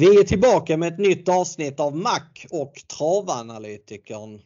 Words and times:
Vi 0.00 0.20
är 0.20 0.24
tillbaka 0.24 0.76
med 0.76 0.92
ett 0.92 0.98
nytt 0.98 1.28
avsnitt 1.28 1.80
av 1.80 1.96
Mac 1.96 2.46
och 2.50 2.74
Travanalytikern. 2.98 4.40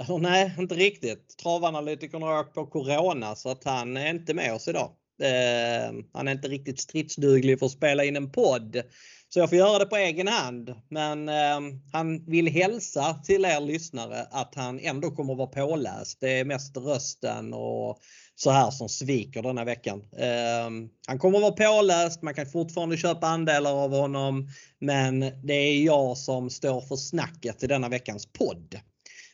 Eller 0.00 0.18
nej, 0.18 0.54
inte 0.58 0.74
riktigt. 0.74 1.36
Travanalytikern 1.42 2.22
har 2.22 2.40
åkt 2.40 2.54
på 2.54 2.66
Corona 2.66 3.34
så 3.34 3.48
att 3.48 3.64
han 3.64 3.96
är 3.96 4.10
inte 4.10 4.34
med 4.34 4.54
oss 4.54 4.68
idag. 4.68 4.90
Eh, 5.22 5.94
han 6.12 6.28
är 6.28 6.32
inte 6.32 6.48
riktigt 6.48 6.80
stridsduglig 6.80 7.58
för 7.58 7.66
att 7.66 7.72
spela 7.72 8.04
in 8.04 8.16
en 8.16 8.32
podd. 8.32 8.82
Så 9.28 9.38
jag 9.40 9.48
får 9.48 9.58
göra 9.58 9.78
det 9.78 9.86
på 9.86 9.96
egen 9.96 10.28
hand. 10.28 10.74
Men 10.88 11.28
eh, 11.28 11.60
han 11.92 12.24
vill 12.26 12.48
hälsa 12.48 13.14
till 13.14 13.44
er 13.44 13.60
lyssnare 13.60 14.26
att 14.30 14.54
han 14.54 14.80
ändå 14.80 15.10
kommer 15.10 15.32
att 15.32 15.38
vara 15.38 15.66
påläst. 15.66 16.20
Det 16.20 16.38
är 16.38 16.44
mest 16.44 16.76
rösten 16.76 17.54
och 17.54 17.98
så 18.36 18.50
här 18.50 18.70
som 18.70 18.88
sviker 18.88 19.42
denna 19.42 19.64
veckan. 19.64 20.04
Eh, 20.16 20.70
han 21.06 21.18
kommer 21.18 21.38
att 21.38 21.42
vara 21.42 21.72
påläst, 21.72 22.22
man 22.22 22.34
kan 22.34 22.46
fortfarande 22.46 22.96
köpa 22.96 23.26
andelar 23.26 23.84
av 23.84 23.90
honom. 23.90 24.48
Men 24.78 25.20
det 25.20 25.54
är 25.54 25.82
jag 25.82 26.16
som 26.18 26.50
står 26.50 26.80
för 26.80 26.96
snacket 26.96 27.62
i 27.62 27.66
denna 27.66 27.88
veckans 27.88 28.26
podd. 28.26 28.80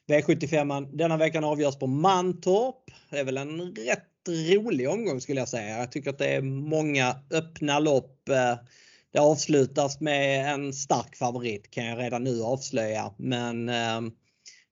V75 0.09 0.97
denna 0.97 1.17
veckan 1.17 1.45
avgörs 1.45 1.77
på 1.77 1.87
Mantorp. 1.87 2.91
Det 3.11 3.19
är 3.19 3.25
väl 3.25 3.37
en 3.37 3.61
rätt 3.61 4.07
rolig 4.29 4.91
omgång 4.91 5.21
skulle 5.21 5.41
jag 5.41 5.49
säga. 5.49 5.79
Jag 5.79 5.93
tycker 5.93 6.11
att 6.11 6.19
det 6.19 6.35
är 6.35 6.43
många 6.43 7.17
öppna 7.31 7.79
lopp. 7.79 8.29
Eh, 8.29 8.55
det 9.13 9.19
avslutas 9.19 10.01
med 10.01 10.53
en 10.55 10.73
stark 10.73 11.17
favorit 11.17 11.71
kan 11.71 11.85
jag 11.85 11.99
redan 11.99 12.25
nu 12.25 12.43
avslöja. 12.43 13.15
Men 13.17 13.69
eh, 13.69 14.01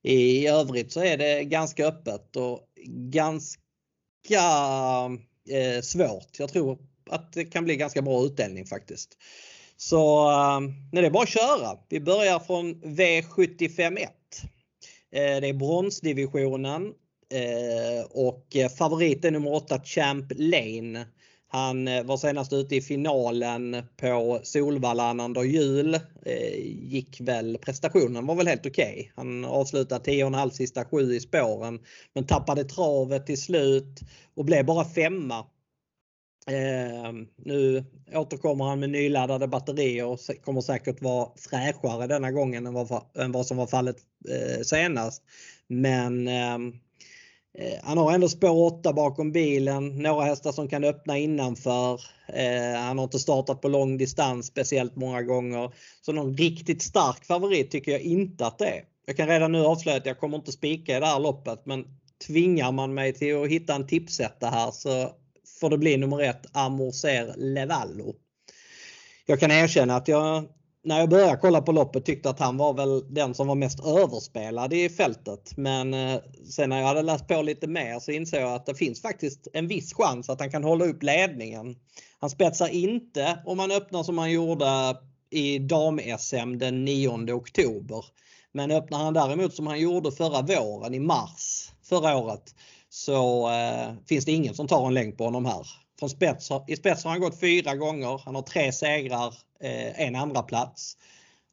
i 0.02 0.47
övrigt 0.47 0.92
så 0.92 1.05
är 1.05 1.19
det 1.19 1.45
ganska 1.45 1.86
öppet 1.86 2.36
och 2.36 2.60
ganska 3.12 3.62
eh, 4.36 5.82
svårt. 5.82 6.38
Jag 6.38 6.52
tror 6.52 6.78
att 7.10 7.32
det 7.32 7.44
kan 7.44 7.64
bli 7.64 7.76
ganska 7.76 8.02
bra 8.02 8.24
utdelning 8.24 8.66
faktiskt. 8.66 9.16
Så 9.76 10.30
eh, 10.30 10.60
nej, 10.92 11.02
det 11.02 11.06
är 11.06 11.10
bara 11.10 11.22
att 11.22 11.28
köra. 11.28 11.78
Vi 11.88 12.00
börjar 12.00 12.38
från 12.38 12.74
V751. 12.74 13.98
Eh, 15.12 15.40
det 15.40 15.48
är 15.48 15.52
bronsdivisionen 15.52 16.92
Eh, 17.30 18.04
och 18.10 18.56
eh, 18.56 18.68
favoriten 18.68 19.32
nummer 19.32 19.54
8 19.54 19.80
Champ 19.84 20.32
Lane. 20.36 21.06
Han 21.50 21.88
eh, 21.88 22.04
var 22.04 22.16
senast 22.16 22.52
ute 22.52 22.77
i 22.77 22.80
finalen 22.80 23.82
på 23.96 24.41
Solvalla 24.42 25.02
annandag 25.02 25.44
jul. 25.44 25.94
Eh, 26.24 26.55
gick 26.66 27.20
väl, 27.20 27.58
prestationen 27.58 28.27
var 28.27 28.34
väl 28.34 28.46
helt 28.46 28.66
okej. 28.66 28.92
Okay. 28.92 29.10
Han 29.16 29.44
avslutade 29.44 30.10
10,5 30.10 30.50
sista 30.50 30.84
sju 30.84 31.14
i 31.14 31.20
spåren. 31.20 31.80
Men 32.14 32.27
tappade 32.27 32.64
travet 32.64 33.27
till 33.27 33.42
slut 33.42 34.00
och 34.34 34.44
blev 34.44 34.64
bara 34.64 34.84
femma. 34.84 35.38
Eh, 36.46 37.12
nu 37.36 37.84
återkommer 38.14 38.64
han 38.64 38.80
med 38.80 38.90
nyladdade 38.90 39.48
batterier 39.48 40.06
och 40.06 40.18
kommer 40.44 40.60
säkert 40.60 41.02
vara 41.02 41.28
fräschare 41.36 42.06
denna 42.06 42.33
gången 42.33 42.66
än 42.66 43.33
vad, 43.33 43.46
som 43.46 43.56
var 43.56 43.66
fallet 43.66 43.96
senast. 44.62 45.22
Men 45.66 46.28
ehm, 46.28 46.72
Eh, 47.61 47.78
han 47.83 47.98
har 47.98 48.12
ändå 48.12 48.28
spår 48.28 48.78
8 48.78 48.92
bakom 48.92 49.33
bilen, 49.33 49.89
några 49.89 50.25
hästar 50.25 50.53
som 50.53 50.69
kan 50.69 50.84
öppna 50.84 51.19
innanför. 51.19 52.01
Eh, 52.28 52.81
han 52.81 52.98
har 52.98 53.05
inte 53.05 53.19
startat 53.19 53.61
på 53.61 53.69
lång 53.69 53.98
distans 53.98 54.47
speciellt 54.47 54.97
många 54.97 55.23
gånger. 55.23 55.73
Så 56.03 56.12
någon 56.12 56.36
riktigt 56.36 56.83
stark 56.83 57.25
favorit 57.25 57.70
tycker 57.70 57.92
jag 57.92 58.01
inte 58.01 58.47
att 58.47 58.59
det 58.59 58.67
är. 58.67 58.84
Jag 59.06 59.17
kan 59.17 59.29
redan 59.29 59.53
nu 59.53 59.64
avslöja 59.64 59.97
att 59.97 60.06
jag 60.06 60.19
kommer 60.19 60.36
inte 60.36 60.53
spika 60.53 60.97
i 60.97 61.01
det 61.01 61.06
här 61.06 61.20
loppet 61.20 61.67
men 61.67 61.84
tvingar 62.27 62.73
man 62.73 62.95
mig 62.95 63.12
till 63.12 63.42
att 63.42 63.48
hitta 63.48 63.75
en 63.75 63.86
tipsetta 63.86 64.51
här 64.51 64.70
så 64.70 65.11
får 65.61 65.70
det 65.70 65.79
bli 65.79 65.97
nummer 65.97 66.23
ett 66.23 66.47
Amorser 66.53 67.34
Levallo. 67.36 68.14
Jag 69.27 69.41
kan 69.41 69.51
erkänna 69.51 69.97
att 69.97 70.08
jag 70.08 70.45
när 70.88 70.98
jag 70.98 71.08
började 71.08 71.36
kolla 71.36 71.62
på 71.62 71.72
loppet 71.72 72.04
tyckte 72.04 72.30
att 72.30 72.40
han 72.40 72.56
var 72.56 72.74
väl 72.74 73.14
den 73.14 73.34
som 73.34 73.46
var 73.46 73.54
mest 73.54 73.86
överspelad 73.86 74.72
i 74.72 74.88
fältet. 74.88 75.56
Men 75.56 75.94
eh, 75.94 76.20
sen 76.50 76.70
när 76.70 76.80
jag 76.80 76.86
hade 76.86 77.02
läst 77.02 77.28
på 77.28 77.42
lite 77.42 77.66
mer 77.66 77.98
så 77.98 78.10
insåg 78.10 78.40
jag 78.40 78.54
att 78.54 78.66
det 78.66 78.74
finns 78.74 79.02
faktiskt 79.02 79.48
en 79.52 79.68
viss 79.68 79.94
chans 79.94 80.28
att 80.30 80.40
han 80.40 80.50
kan 80.50 80.64
hålla 80.64 80.84
upp 80.84 81.02
ledningen. 81.02 81.76
Han 82.20 82.30
spetsar 82.30 82.68
inte 82.68 83.38
om 83.46 83.58
han 83.58 83.70
öppnar 83.70 84.02
som 84.02 84.18
han 84.18 84.32
gjorde 84.32 84.96
i 85.30 85.58
dam-SM 85.58 86.58
den 86.58 86.84
9 86.84 87.32
oktober. 87.32 88.05
Men 88.52 88.70
öppnar 88.70 88.98
han 88.98 89.14
däremot 89.14 89.55
som 89.55 89.66
han 89.66 89.80
gjorde 89.80 90.12
förra 90.12 90.42
våren 90.42 90.94
i 90.94 91.00
mars 91.00 91.72
förra 91.88 92.16
året 92.16 92.55
så 92.88 93.50
eh, 93.50 93.92
finns 94.08 94.24
det 94.24 94.32
ingen 94.32 94.55
som 94.55 94.68
tar 94.68 94.86
en 94.86 94.94
längd 94.94 95.18
på 95.18 95.24
honom 95.24 95.44
här. 95.44 95.66
Från 95.98 96.11
spets, 96.11 96.51
I 96.67 96.77
spets 96.77 97.05
har 97.05 97.11
han 97.11 97.20
gått 97.20 97.41
fyra 97.41 97.75
gånger. 97.75 98.20
Han 98.25 98.35
har 98.35 98.42
tre 98.42 98.73
segrar, 98.73 99.35
eh, 99.61 100.01
en 100.01 100.17
andra 100.17 100.42
plats. 100.42 100.97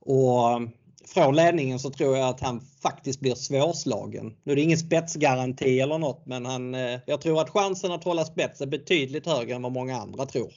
Och 0.05 0.51
eh, 0.51 0.59
från 1.07 1.35
ledningen 1.35 1.79
så 1.79 1.89
tror 1.89 2.17
jag 2.17 2.29
att 2.29 2.39
han 2.39 2.61
faktiskt 2.81 3.19
blir 3.19 3.35
svårslagen. 3.35 4.35
Nu 4.43 4.51
är 4.51 4.55
det 4.55 4.61
ingen 4.61 4.77
spetsgaranti 4.77 5.79
eller 5.79 5.97
något 5.97 6.25
men 6.25 6.45
han, 6.45 6.75
eh, 6.75 6.99
jag 7.05 7.21
tror 7.21 7.41
att 7.41 7.49
chansen 7.49 7.91
att 7.91 8.03
hålla 8.03 8.25
spets 8.25 8.61
är 8.61 8.65
betydligt 8.65 9.25
högre 9.25 9.55
än 9.55 9.61
vad 9.61 9.71
många 9.71 9.97
andra 9.97 10.25
tror. 10.25 10.51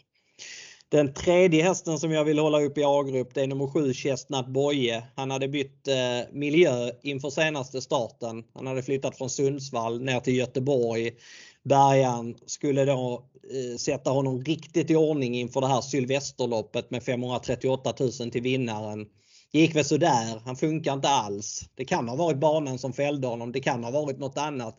Den 0.91 1.15
tredje 1.15 1.63
hästen 1.63 1.99
som 1.99 2.13
jag 2.13 2.25
vill 2.25 2.39
hålla 2.39 2.61
upp 2.61 2.79
i 2.79 2.85
A-grupp 2.85 3.35
det 3.35 3.43
är 3.43 3.47
nummer 3.47 3.67
7 3.67 3.95
Chestnut 3.95 4.47
Boye. 4.47 5.03
Han 5.17 5.31
hade 5.31 5.49
bytt 5.49 5.89
eh, 5.89 6.33
miljö 6.33 6.91
inför 7.03 7.31
senaste 7.31 7.81
starten. 7.81 8.45
Han 8.55 8.67
hade 8.67 8.83
flyttat 8.83 9.19
från 9.19 9.31
Sundsvall 9.31 10.03
ner 10.03 10.21
till 10.21 10.37
Göteborg. 10.37 11.13
Bergan 11.69 12.35
skulle 12.47 12.85
då 12.85 13.25
eh, 13.53 13.77
sätta 13.77 14.11
honom 14.11 14.45
riktigt 14.45 14.91
i 14.91 14.97
ordning 14.97 15.35
inför 15.35 15.61
det 15.61 15.67
här 15.67 15.81
Sylvesterloppet 15.81 16.91
med 16.91 17.03
538 17.03 17.95
000 18.01 18.13
till 18.13 18.43
vinnaren. 18.43 19.07
Gick 19.53 19.77
väl 19.77 19.85
sådär, 19.85 20.41
han 20.45 20.57
funkar 20.57 20.93
inte 20.93 21.09
alls. 21.09 21.65
Det 21.75 21.85
kan 21.85 22.09
ha 22.09 22.17
varit 22.17 22.39
banan 22.39 22.79
som 22.79 22.93
fällde 22.93 23.27
honom, 23.27 23.53
det 23.53 23.61
kan 23.61 23.85
ha 23.85 23.91
varit 23.91 24.19
något 24.19 24.39
annat. 24.39 24.79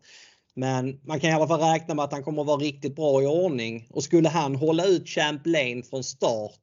Men 0.54 1.00
man 1.04 1.20
kan 1.20 1.30
i 1.30 1.34
alla 1.34 1.48
fall 1.48 1.60
räkna 1.60 1.94
med 1.94 2.06
att 2.06 2.12
han 2.12 2.24
kommer 2.24 2.42
att 2.42 2.48
vara 2.48 2.58
riktigt 2.58 2.96
bra 2.96 3.22
i 3.22 3.26
ordning. 3.26 3.88
Och 3.90 4.04
skulle 4.04 4.30
han 4.30 4.56
hålla 4.56 4.86
ut 4.86 5.10
Champ 5.10 5.42
Lane 5.46 5.84
från 5.84 6.04
start 6.04 6.60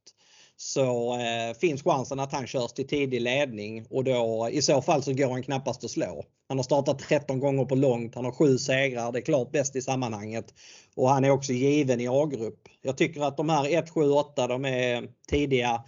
så 0.57 1.15
eh, 1.15 1.57
finns 1.61 1.83
chansen 1.83 2.21
att 2.21 2.33
han 2.33 2.47
körs 2.47 2.73
till 2.73 2.87
tidig 2.87 3.21
ledning 3.21 3.87
och 3.91 4.05
då 4.05 4.49
i 4.53 4.63
så 4.63 4.83
fall 4.83 5.03
så 5.03 5.13
går 5.13 5.31
han 5.31 5.43
knappast 5.43 5.85
att 5.85 5.91
slå. 5.91 6.25
Han 6.49 6.59
har 6.59 6.63
startat 6.63 6.99
13 6.99 7.41
gånger 7.41 7.65
på 7.65 7.75
långt, 7.75 8.15
han 8.15 8.25
har 8.25 8.33
7 8.33 8.59
segrar, 8.59 9.13
det 9.13 9.19
är 9.19 9.23
klart 9.23 9.53
bäst 9.53 9.77
i 9.77 9.83
sammanhanget. 9.83 10.55
Och 10.97 11.09
han 11.09 11.25
är 11.25 11.31
också 11.31 11.53
given 11.53 12.01
i 12.01 12.09
A-grupp. 12.09 12.69
Jag 12.83 12.99
tycker 12.99 13.21
att 13.21 13.37
de 13.37 13.49
här 13.49 13.79
1, 13.79 13.91
7, 13.91 14.11
8 14.11 14.47
de 14.47 14.65
är 14.65 15.09
tidiga. 15.29 15.85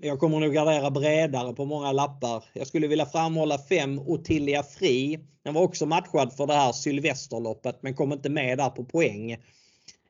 Jag 0.00 0.20
kommer 0.20 0.40
nog 0.40 0.52
gardera 0.52 0.90
bredare 0.90 1.52
på 1.52 1.64
många 1.64 1.92
lappar. 1.92 2.44
Jag 2.52 2.66
skulle 2.66 2.86
vilja 2.86 3.06
framhålla 3.06 3.58
5 3.58 3.98
Ottilia 3.98 4.62
Fri. 4.62 5.18
Den 5.44 5.54
var 5.54 5.62
också 5.62 5.86
matchad 5.86 6.32
för 6.32 6.46
det 6.46 6.54
här 6.54 6.72
Sylvesterloppet 6.72 7.82
men 7.82 7.94
kom 7.94 8.12
inte 8.12 8.30
med 8.30 8.58
där 8.58 8.70
på 8.70 8.84
poäng. 8.84 9.32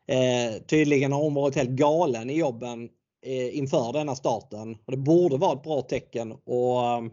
Eh, 0.07 0.63
tydligen 0.67 1.13
har 1.13 1.23
hon 1.23 1.35
varit 1.35 1.57
helt 1.57 1.71
galen 1.71 2.31
i 2.31 2.39
jobben 2.39 2.89
eh, 3.27 3.59
inför 3.59 3.93
denna 3.93 4.17
starten. 4.17 4.77
Och 4.87 4.91
det 4.93 4.97
borde 4.97 5.37
vara 5.37 5.53
ett 5.53 5.63
bra 5.63 5.83
tecken 5.83 6.33
och 6.33 7.13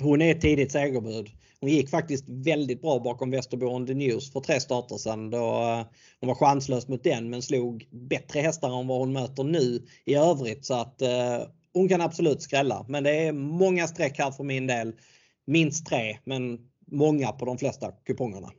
hon 0.00 0.22
är 0.22 0.30
ett 0.30 0.40
tidigt 0.40 0.72
segerbud. 0.72 1.30
Hon 1.60 1.70
gick 1.70 1.90
faktiskt 1.90 2.24
väldigt 2.28 2.82
bra 2.82 2.98
bakom 2.98 3.30
Västerbo 3.30 3.66
on 3.66 3.86
the 3.86 3.94
News 3.94 4.32
för 4.32 4.40
tre 4.40 4.60
starter 4.60 4.96
sedan. 4.96 5.30
Då, 5.30 5.38
eh, 5.38 5.86
hon 6.20 6.28
var 6.28 6.34
chanslös 6.34 6.88
mot 6.88 7.04
den 7.04 7.30
men 7.30 7.42
slog 7.42 7.88
bättre 7.90 8.40
hästar 8.40 8.80
än 8.80 8.86
vad 8.86 8.98
hon 8.98 9.12
möter 9.12 9.44
nu 9.44 9.86
i 10.04 10.14
övrigt. 10.14 10.64
Så 10.64 10.74
att 10.74 11.02
eh, 11.02 11.42
hon 11.74 11.88
kan 11.88 12.00
absolut 12.00 12.42
skrälla. 12.42 12.84
Men 12.88 13.04
det 13.04 13.26
är 13.26 13.32
många 13.32 13.86
streck 13.86 14.18
här 14.18 14.30
för 14.30 14.44
min 14.44 14.66
del. 14.66 14.92
Minst 15.46 15.86
tre 15.86 16.18
men 16.24 16.58
många 16.86 17.32
på 17.32 17.44
de 17.44 17.58
flesta 17.58 17.92
kupongerna. 17.92 18.50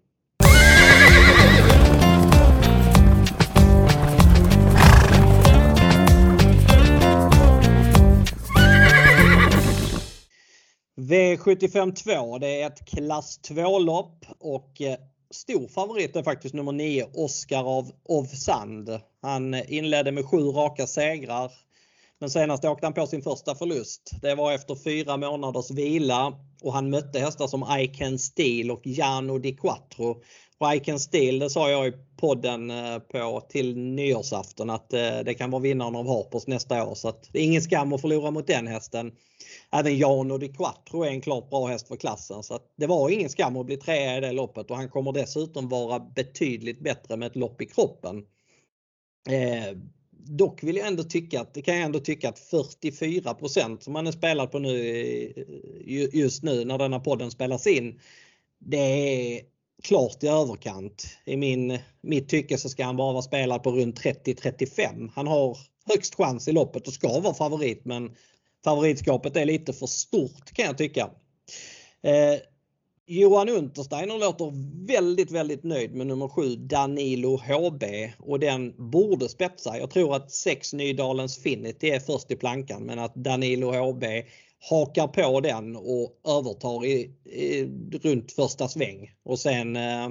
V75 10.97 11.93
2 11.93 12.37
det 12.37 12.61
är 12.61 12.67
ett 12.67 12.85
klass 12.85 13.39
2-lopp 13.43 14.25
och 14.39 14.81
eh, 14.81 14.97
stor 15.31 15.67
favorit 15.67 16.15
är 16.15 16.23
faktiskt 16.23 16.55
nummer 16.55 16.71
9 16.71 17.09
Oscar 17.13 17.77
av 17.77 17.91
Ovsand. 18.03 18.99
Han 19.21 19.53
inledde 19.53 20.11
med 20.11 20.25
sju 20.25 20.37
raka 20.37 20.87
segrar. 20.87 21.51
Men 22.19 22.29
senast 22.29 22.65
åkte 22.65 22.85
han 22.85 22.93
på 22.93 23.07
sin 23.07 23.21
första 23.21 23.55
förlust. 23.55 24.11
Det 24.21 24.35
var 24.35 24.51
efter 24.51 24.75
fyra 24.75 25.17
månaders 25.17 25.71
vila 25.71 26.33
och 26.61 26.73
han 26.73 26.89
mötte 26.89 27.19
hästar 27.19 27.47
som 27.47 27.77
I 27.79 27.87
Can 27.87 28.19
Steel 28.19 28.71
och 28.71 28.81
Jano 28.87 29.37
Di 29.37 29.51
Quattro. 29.51 30.21
Och 30.59 30.75
I 30.75 30.99
Steel, 30.99 31.39
det 31.39 31.49
sa 31.49 31.69
jag 31.69 31.87
i 31.87 31.93
podden 32.17 32.71
eh, 32.71 32.99
på 32.99 33.41
till 33.49 33.77
nyårsafton 33.77 34.69
att 34.69 34.93
eh, 34.93 35.19
det 35.25 35.33
kan 35.33 35.51
vara 35.51 35.61
vinnaren 35.61 35.95
av 35.95 36.07
Harpers 36.07 36.47
nästa 36.47 36.87
år. 36.87 36.95
Så 36.95 37.07
att 37.07 37.29
det 37.31 37.39
är 37.39 37.43
ingen 37.43 37.61
skam 37.61 37.93
att 37.93 38.01
förlora 38.01 38.31
mot 38.31 38.47
den 38.47 38.67
hästen 38.67 39.11
även 39.71 39.97
Jano 39.97 40.37
Di 40.37 40.47
Quattro 40.47 41.03
är 41.03 41.09
en 41.09 41.21
klart 41.21 41.49
bra 41.49 41.67
häst 41.67 41.87
för 41.87 41.95
klassen. 41.95 42.43
Så 42.43 42.59
det 42.77 42.87
var 42.87 43.09
ingen 43.09 43.29
skam 43.29 43.57
att 43.57 43.65
bli 43.65 43.77
trea 43.77 44.17
i 44.17 44.21
det 44.21 44.31
loppet 44.31 44.71
och 44.71 44.77
han 44.77 44.89
kommer 44.89 45.11
dessutom 45.11 45.69
vara 45.69 45.99
betydligt 45.99 46.79
bättre 46.79 47.17
med 47.17 47.27
ett 47.27 47.35
lopp 47.35 47.61
i 47.61 47.65
kroppen. 47.65 48.25
Eh, 49.29 49.77
dock 50.11 50.63
vill 50.63 50.75
jag 50.75 50.87
ändå 50.87 51.03
tycka 51.03 51.41
att 51.41 51.53
det 51.53 51.61
kan 51.61 51.75
jag 51.75 51.85
ändå 51.85 51.99
tycka 51.99 52.29
att 52.29 52.39
44% 52.39 53.79
som 53.79 53.95
han 53.95 54.07
är 54.07 54.11
spelad 54.11 54.51
på 54.51 54.59
nu 54.59 54.79
eh, 55.35 56.15
just 56.19 56.43
nu 56.43 56.65
när 56.65 56.77
denna 56.77 56.99
podden 56.99 57.31
spelas 57.31 57.67
in. 57.67 57.99
Det 58.59 58.77
är 58.77 59.41
klart 59.83 60.23
i 60.23 60.27
överkant. 60.27 61.07
I 61.25 61.37
min, 61.37 61.79
mitt 62.01 62.29
tycke 62.29 62.57
så 62.57 62.69
ska 62.69 62.85
han 62.85 62.97
bara 62.97 63.13
vara 63.13 63.21
spelad 63.21 63.63
på 63.63 63.71
runt 63.71 63.99
30-35. 63.99 65.11
Han 65.15 65.27
har 65.27 65.57
högst 65.85 66.15
chans 66.15 66.47
i 66.47 66.51
loppet 66.51 66.87
och 66.87 66.93
ska 66.93 67.19
vara 67.19 67.33
favorit 67.33 67.85
men 67.85 68.15
favoritskapet 68.63 69.37
är 69.37 69.45
lite 69.45 69.73
för 69.73 69.87
stort 69.87 70.53
kan 70.53 70.65
jag 70.65 70.77
tycka. 70.77 71.09
Eh, 72.03 72.39
Johan 73.07 73.49
Untersteiner 73.49 74.19
låter 74.19 74.51
väldigt, 74.87 75.31
väldigt 75.31 75.63
nöjd 75.63 75.95
med 75.95 76.07
nummer 76.07 76.27
7 76.27 76.55
Danilo 76.55 77.37
HB 77.37 77.83
och 78.19 78.39
den 78.39 78.91
borde 78.91 79.29
spetsa. 79.29 79.77
Jag 79.77 79.89
tror 79.89 80.15
att 80.15 80.31
6 80.31 80.73
Nydalens 80.73 81.37
Finity 81.37 81.89
är 81.89 81.99
först 81.99 82.31
i 82.31 82.35
plankan 82.35 82.83
men 82.83 82.99
att 82.99 83.15
Danilo 83.15 83.71
HB 83.71 84.03
hakar 84.69 85.07
på 85.07 85.39
den 85.39 85.75
och 85.75 86.19
övertar 86.27 86.85
i, 86.85 87.11
i 87.25 87.65
runt 88.01 88.31
första 88.31 88.67
sväng 88.67 89.11
och 89.23 89.39
sen 89.39 89.75
eh, 89.75 90.05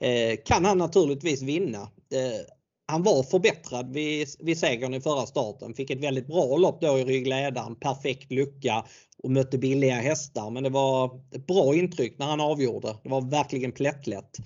eh, 0.00 0.36
kan 0.44 0.64
han 0.64 0.78
naturligtvis 0.78 1.42
vinna. 1.42 1.82
Eh, 2.14 2.40
han 2.86 3.02
var 3.02 3.22
förbättrad 3.22 3.92
vid, 3.92 4.28
vid 4.40 4.58
segern 4.58 4.94
i 4.94 5.00
förra 5.00 5.26
starten. 5.26 5.74
Fick 5.74 5.90
ett 5.90 6.00
väldigt 6.00 6.26
bra 6.26 6.56
lopp 6.56 6.80
då 6.80 6.98
i 6.98 7.04
ryggledaren. 7.04 7.76
Perfekt 7.76 8.32
lucka 8.32 8.84
och 9.22 9.30
mötte 9.30 9.58
billiga 9.58 9.94
hästar. 9.94 10.50
Men 10.50 10.62
det 10.62 10.70
var 10.70 11.20
ett 11.34 11.46
bra 11.46 11.74
intryck 11.74 12.18
när 12.18 12.26
han 12.26 12.40
avgjorde. 12.40 12.96
Det 13.02 13.08
var 13.08 13.30
verkligen 13.30 13.72
plättlätt. 13.72 14.36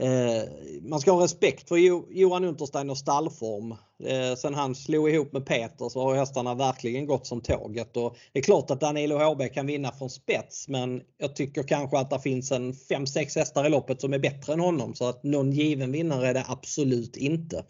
Eh, 0.00 0.42
man 0.82 1.00
ska 1.00 1.12
ha 1.12 1.24
respekt 1.24 1.68
för 1.68 1.76
Johan 2.18 2.44
Unterstein 2.44 2.90
och 2.90 2.98
stallform. 2.98 3.74
Eh, 4.04 4.36
sen 4.36 4.54
han 4.54 4.74
slog 4.74 5.10
ihop 5.10 5.32
med 5.32 5.46
Peter 5.46 5.88
så 5.88 6.02
har 6.02 6.14
hästarna 6.14 6.54
verkligen 6.54 7.06
gått 7.06 7.26
som 7.26 7.40
tåget. 7.40 7.96
Och 7.96 8.16
det 8.32 8.38
är 8.38 8.42
klart 8.42 8.70
att 8.70 8.80
Danilo 8.80 9.18
HB 9.18 9.48
kan 9.48 9.66
vinna 9.66 9.92
från 9.92 10.10
spets 10.10 10.68
men 10.68 11.02
jag 11.18 11.36
tycker 11.36 11.62
kanske 11.62 11.98
att 11.98 12.10
det 12.10 12.20
finns 12.20 12.52
en 12.52 12.72
5-6 12.72 13.38
hästar 13.38 13.66
i 13.66 13.68
loppet 13.68 14.00
som 14.00 14.12
är 14.12 14.18
bättre 14.18 14.52
än 14.52 14.60
honom 14.60 14.94
så 14.94 15.08
att 15.08 15.22
någon 15.22 15.52
given 15.52 15.92
vinnare 15.92 16.28
är 16.28 16.34
det 16.34 16.44
absolut 16.48 17.16
inte. 17.16 17.64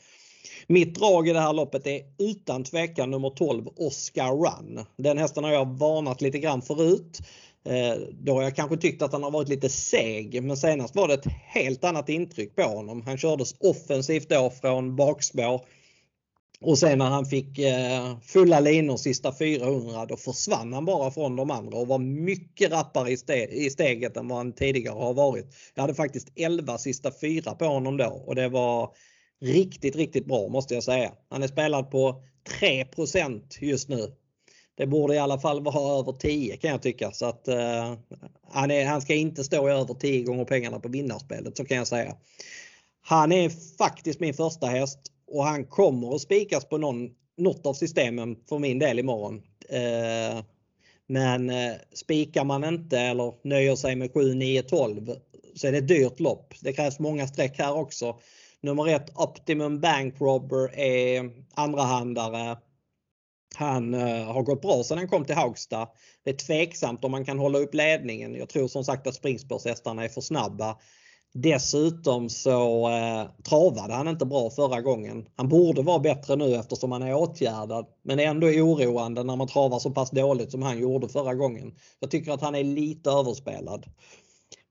Mitt 0.66 0.94
drag 0.94 1.28
i 1.28 1.32
det 1.32 1.40
här 1.40 1.52
loppet 1.52 1.86
är 1.86 2.00
utan 2.18 2.64
tvekan 2.64 3.10
nummer 3.10 3.30
12 3.30 3.68
Oscar 3.76 4.32
Run. 4.32 4.84
Den 4.96 5.18
hästen 5.18 5.44
har 5.44 5.52
jag 5.52 5.78
varnat 5.78 6.20
lite 6.20 6.38
grann 6.38 6.62
förut. 6.62 7.18
Eh, 7.66 7.98
då 8.12 8.34
har 8.34 8.42
jag 8.42 8.56
kanske 8.56 8.76
tyckt 8.76 9.02
att 9.02 9.12
han 9.12 9.22
har 9.22 9.30
varit 9.30 9.48
lite 9.48 9.68
seg 9.68 10.42
men 10.42 10.56
senast 10.56 10.94
var 10.94 11.08
det 11.08 11.14
ett 11.14 11.32
helt 11.46 11.84
annat 11.84 12.08
intryck 12.08 12.56
på 12.56 12.62
honom. 12.62 13.02
Han 13.02 13.18
kördes 13.18 13.54
offensivt 13.60 14.28
då 14.28 14.50
från 14.50 14.96
bakspår. 14.96 15.60
Och 16.60 16.78
sen 16.78 16.98
när 16.98 17.06
han 17.06 17.26
fick 17.26 17.58
eh, 17.58 18.18
fulla 18.20 18.60
linor 18.60 18.96
sista 18.96 19.32
400 19.32 20.06
då 20.06 20.16
försvann 20.16 20.72
han 20.72 20.84
bara 20.84 21.10
från 21.10 21.36
de 21.36 21.50
andra 21.50 21.78
och 21.78 21.88
var 21.88 21.98
mycket 21.98 22.72
rappare 22.72 23.10
i, 23.50 23.70
steget 23.70 24.16
än 24.16 24.28
vad 24.28 24.38
han 24.38 24.52
tidigare 24.52 24.98
har 24.98 25.14
varit. 25.14 25.46
Jag 25.74 25.82
hade 25.82 25.94
faktiskt 25.94 26.32
11 26.36 26.78
sista 26.78 27.10
4 27.20 27.54
på 27.54 27.64
honom 27.64 27.96
då 27.96 28.22
och 28.26 28.34
det 28.34 28.48
var 28.48 28.90
riktigt, 29.40 29.96
riktigt 29.96 30.26
bra 30.26 30.48
måste 30.48 30.74
jag 30.74 30.84
säga. 30.84 31.12
Han 31.28 31.42
är 31.42 31.48
spelad 31.48 31.90
på 31.90 32.22
3% 32.60 33.42
just 33.60 33.88
nu 33.88 34.12
det 34.76 34.86
borde 34.86 35.14
i 35.14 35.18
alla 35.18 35.38
fall 35.38 35.62
vara 35.62 35.98
över 35.98 36.12
10 36.12 36.56
kan 36.56 36.70
jag 36.70 36.82
tycka. 36.82 37.12
Så 37.12 37.26
att, 37.26 37.48
eh, 37.48 37.94
han, 38.48 38.70
är, 38.70 38.86
han 38.86 39.00
ska 39.00 39.14
inte 39.14 39.44
stå 39.44 39.68
i 39.68 39.72
över 39.72 39.94
10 39.94 40.22
gånger 40.22 40.44
pengarna 40.44 40.80
på 40.80 40.88
vinnarspelet 40.88 41.56
så 41.56 41.64
kan 41.64 41.76
jag 41.76 41.86
säga. 41.86 42.16
Han 43.02 43.32
är 43.32 43.76
faktiskt 43.78 44.20
min 44.20 44.34
första 44.34 44.66
häst 44.66 44.98
och 45.26 45.44
han 45.44 45.64
kommer 45.64 46.14
att 46.14 46.20
spikas 46.20 46.64
på 46.64 46.78
någon, 46.78 47.10
något 47.36 47.66
av 47.66 47.74
systemen 47.74 48.36
för 48.48 48.58
min 48.58 48.78
del 48.78 48.98
imorgon. 48.98 49.42
Eh, 49.68 50.44
men 51.06 51.50
eh, 51.50 51.72
spikar 51.94 52.44
man 52.44 52.64
inte 52.64 52.98
eller 52.98 53.34
nöjer 53.42 53.76
sig 53.76 53.96
med 53.96 54.12
7, 54.12 54.34
9, 54.34 54.62
12 54.62 55.12
så 55.54 55.66
är 55.66 55.72
det 55.72 55.78
ett 55.78 55.88
dyrt 55.88 56.20
lopp. 56.20 56.54
Det 56.60 56.72
krävs 56.72 56.98
många 56.98 57.26
streck 57.26 57.58
här 57.58 57.74
också. 57.74 58.16
Nummer 58.60 58.88
ett 58.88 59.18
Optimum 59.18 59.80
Bank 59.80 60.20
Robber 60.20 60.78
är 60.78 61.30
andrahandare. 61.54 62.56
Han 63.54 63.94
uh, 63.94 64.24
har 64.24 64.42
gått 64.42 64.62
bra 64.62 64.82
sedan 64.82 64.98
han 64.98 65.08
kom 65.08 65.24
till 65.24 65.34
Haugstad. 65.34 65.88
Det 66.24 66.30
är 66.30 66.34
tveksamt 66.34 67.04
om 67.04 67.10
man 67.10 67.24
kan 67.24 67.38
hålla 67.38 67.58
upp 67.58 67.74
ledningen. 67.74 68.34
Jag 68.34 68.48
tror 68.48 68.68
som 68.68 68.84
sagt 68.84 69.06
att 69.06 69.14
springspårshästarna 69.14 70.04
är 70.04 70.08
för 70.08 70.20
snabba. 70.20 70.76
Dessutom 71.34 72.28
så 72.28 72.88
uh, 72.88 73.42
travade 73.42 73.94
han 73.94 74.08
inte 74.08 74.26
bra 74.26 74.50
förra 74.50 74.80
gången. 74.80 75.26
Han 75.36 75.48
borde 75.48 75.82
vara 75.82 75.98
bättre 75.98 76.36
nu 76.36 76.54
eftersom 76.54 76.92
han 76.92 77.02
är 77.02 77.14
åtgärdad. 77.14 77.86
Men 78.02 78.16
det 78.16 78.24
är 78.24 78.28
ändå 78.30 78.46
oroande 78.46 79.22
när 79.22 79.36
man 79.36 79.48
travar 79.48 79.78
så 79.78 79.90
pass 79.90 80.10
dåligt 80.10 80.50
som 80.50 80.62
han 80.62 80.78
gjorde 80.78 81.08
förra 81.08 81.34
gången. 81.34 81.74
Jag 82.00 82.10
tycker 82.10 82.32
att 82.32 82.40
han 82.40 82.54
är 82.54 82.64
lite 82.64 83.10
överspelad. 83.10 83.86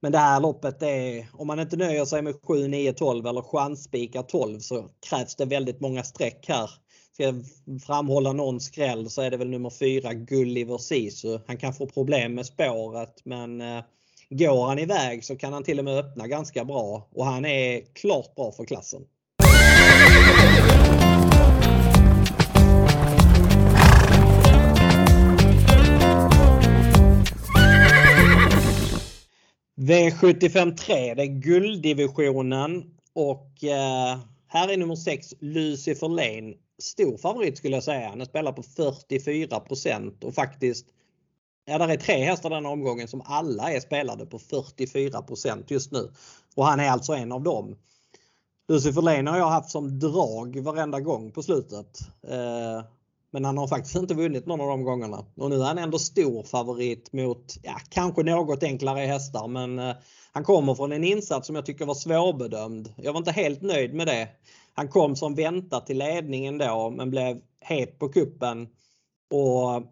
Men 0.02 0.12
det 0.12 0.18
här 0.18 0.40
loppet 0.40 0.84
är, 0.84 1.28
om 1.34 1.48
man 1.48 1.60
inte 1.60 1.78
nöjer 1.78 2.06
sig 2.06 2.22
med 2.22 2.36
7, 2.44 2.68
9, 2.68 2.94
12 2.94 3.28
eller 3.28 3.42
chansspikar 3.42 4.24
12 4.24 4.60
så 4.60 4.90
krävs 5.10 5.36
det 5.36 5.46
väldigt 5.46 5.82
många 5.82 6.04
streck 6.04 6.46
här 6.48 6.70
ska 7.16 7.34
framhålla 7.86 8.34
någon 8.34 8.60
skräll 8.60 9.10
så 9.10 9.22
är 9.22 9.32
det 9.32 9.38
väl 9.38 9.50
nummer 9.50 9.70
4 9.70 10.14
Gulliver 10.14 10.78
Sisu. 10.78 11.40
Han 11.48 11.58
kan 11.58 11.74
få 11.74 11.88
problem 11.88 12.34
med 12.34 12.46
spåret 12.46 13.22
men 13.24 13.62
eh, 13.62 13.84
går 14.30 14.68
han 14.68 14.80
iväg 14.80 15.26
så 15.26 15.36
kan 15.36 15.54
han 15.54 15.64
till 15.64 15.80
och 15.80 15.86
med 15.86 15.98
öppna 15.98 16.28
ganska 16.28 16.66
bra 16.66 17.08
och 17.12 17.26
han 17.26 17.46
är 17.46 17.82
klart 17.94 18.36
bra 18.36 18.52
för 18.52 18.66
klassen. 18.66 19.02
V75 29.78 30.76
3, 30.78 31.14
det 31.14 31.24
är 31.24 31.42
gulddivisionen 31.42 32.84
och 33.14 33.64
eh, 33.64 34.20
här 34.48 34.70
är 34.70 34.78
nummer 34.78 34.96
6 34.96 35.34
Lucifer 35.40 36.10
Lane 36.10 36.54
stor 36.82 37.18
favorit 37.18 37.58
skulle 37.58 37.76
jag 37.76 37.84
säga. 37.84 38.10
Han 38.10 38.26
spelar 38.26 38.52
på 38.52 38.64
44 38.64 39.62
och 40.22 40.36
faktiskt 40.36 40.86
Ja, 41.68 41.78
där 41.78 41.88
är 41.88 41.98
tre 41.98 42.24
hästar 42.24 42.50
den 42.50 42.66
omgången 42.66 43.08
som 43.08 43.22
alla 43.26 43.72
är 43.72 43.80
spelade 43.80 44.26
på 44.26 44.40
44% 44.40 45.64
just 45.68 45.92
nu. 45.92 46.12
Och 46.56 46.66
han 46.66 46.80
är 46.80 46.90
alltså 46.90 47.14
en 47.14 47.32
av 47.32 47.44
dem. 47.44 47.76
Lucifer 48.68 49.02
Lane 49.02 49.32
har 49.32 49.38
jag 49.38 49.50
haft 49.50 49.70
som 49.70 50.00
drag 50.00 50.60
varenda 50.60 51.00
gång 51.00 51.32
på 51.32 51.44
slutet. 51.44 52.00
Eh, 52.28 52.86
men 53.32 53.46
han 53.46 53.58
har 53.58 53.68
faktiskt 53.68 53.96
inte 53.96 54.14
vunnit 54.14 54.46
någon 54.46 54.62
av 54.62 54.68
de 54.68 54.84
gångerna. 54.84 55.26
Och 55.36 55.50
nu 55.50 55.56
är 55.56 55.64
han 55.64 55.78
ändå 55.78 56.00
stor 56.00 56.44
favorit 56.44 57.14
mot, 57.14 57.58
ja, 57.64 57.76
kanske 57.90 58.24
något 58.24 58.64
enklare 58.64 59.00
hästar 59.00 59.48
men 59.48 59.80
eh, 59.80 59.96
han 60.32 60.44
kommer 60.44 60.76
från 60.76 60.92
en 60.92 61.04
insats 61.04 61.48
som 61.48 61.56
jag 61.56 61.66
tycker 61.66 61.86
var 61.86 61.96
svårbedömd. 61.96 62.94
Jag 62.98 63.14
var 63.14 63.18
inte 63.18 63.32
helt 63.32 63.62
nöjd 63.62 63.94
med 63.94 64.08
det. 64.08 64.30
Han 64.78 64.88
kom 64.88 65.16
som 65.16 65.36
väntat 65.36 65.86
till 65.86 65.98
ledningen 65.98 66.58
då 66.58 66.90
men 66.90 67.10
blev 67.10 67.42
het 67.60 68.00
på 68.00 68.10
kuppen 68.10 68.68
och 69.32 69.84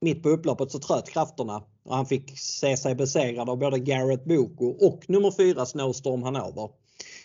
mitt 0.00 0.22
på 0.22 0.28
upploppet 0.28 0.70
så 0.70 0.78
tröt 0.78 1.08
krafterna 1.08 1.62
och 1.84 1.96
han 1.96 2.06
fick 2.06 2.38
se 2.38 2.76
sig 2.76 2.94
besegrad 2.94 3.50
av 3.50 3.58
både 3.58 3.78
Garrett 3.78 4.24
Boko 4.24 4.66
och 4.66 5.10
nummer 5.10 5.30
4 5.30 5.66
Snowstorm 5.66 6.22
Hanover. 6.22 6.70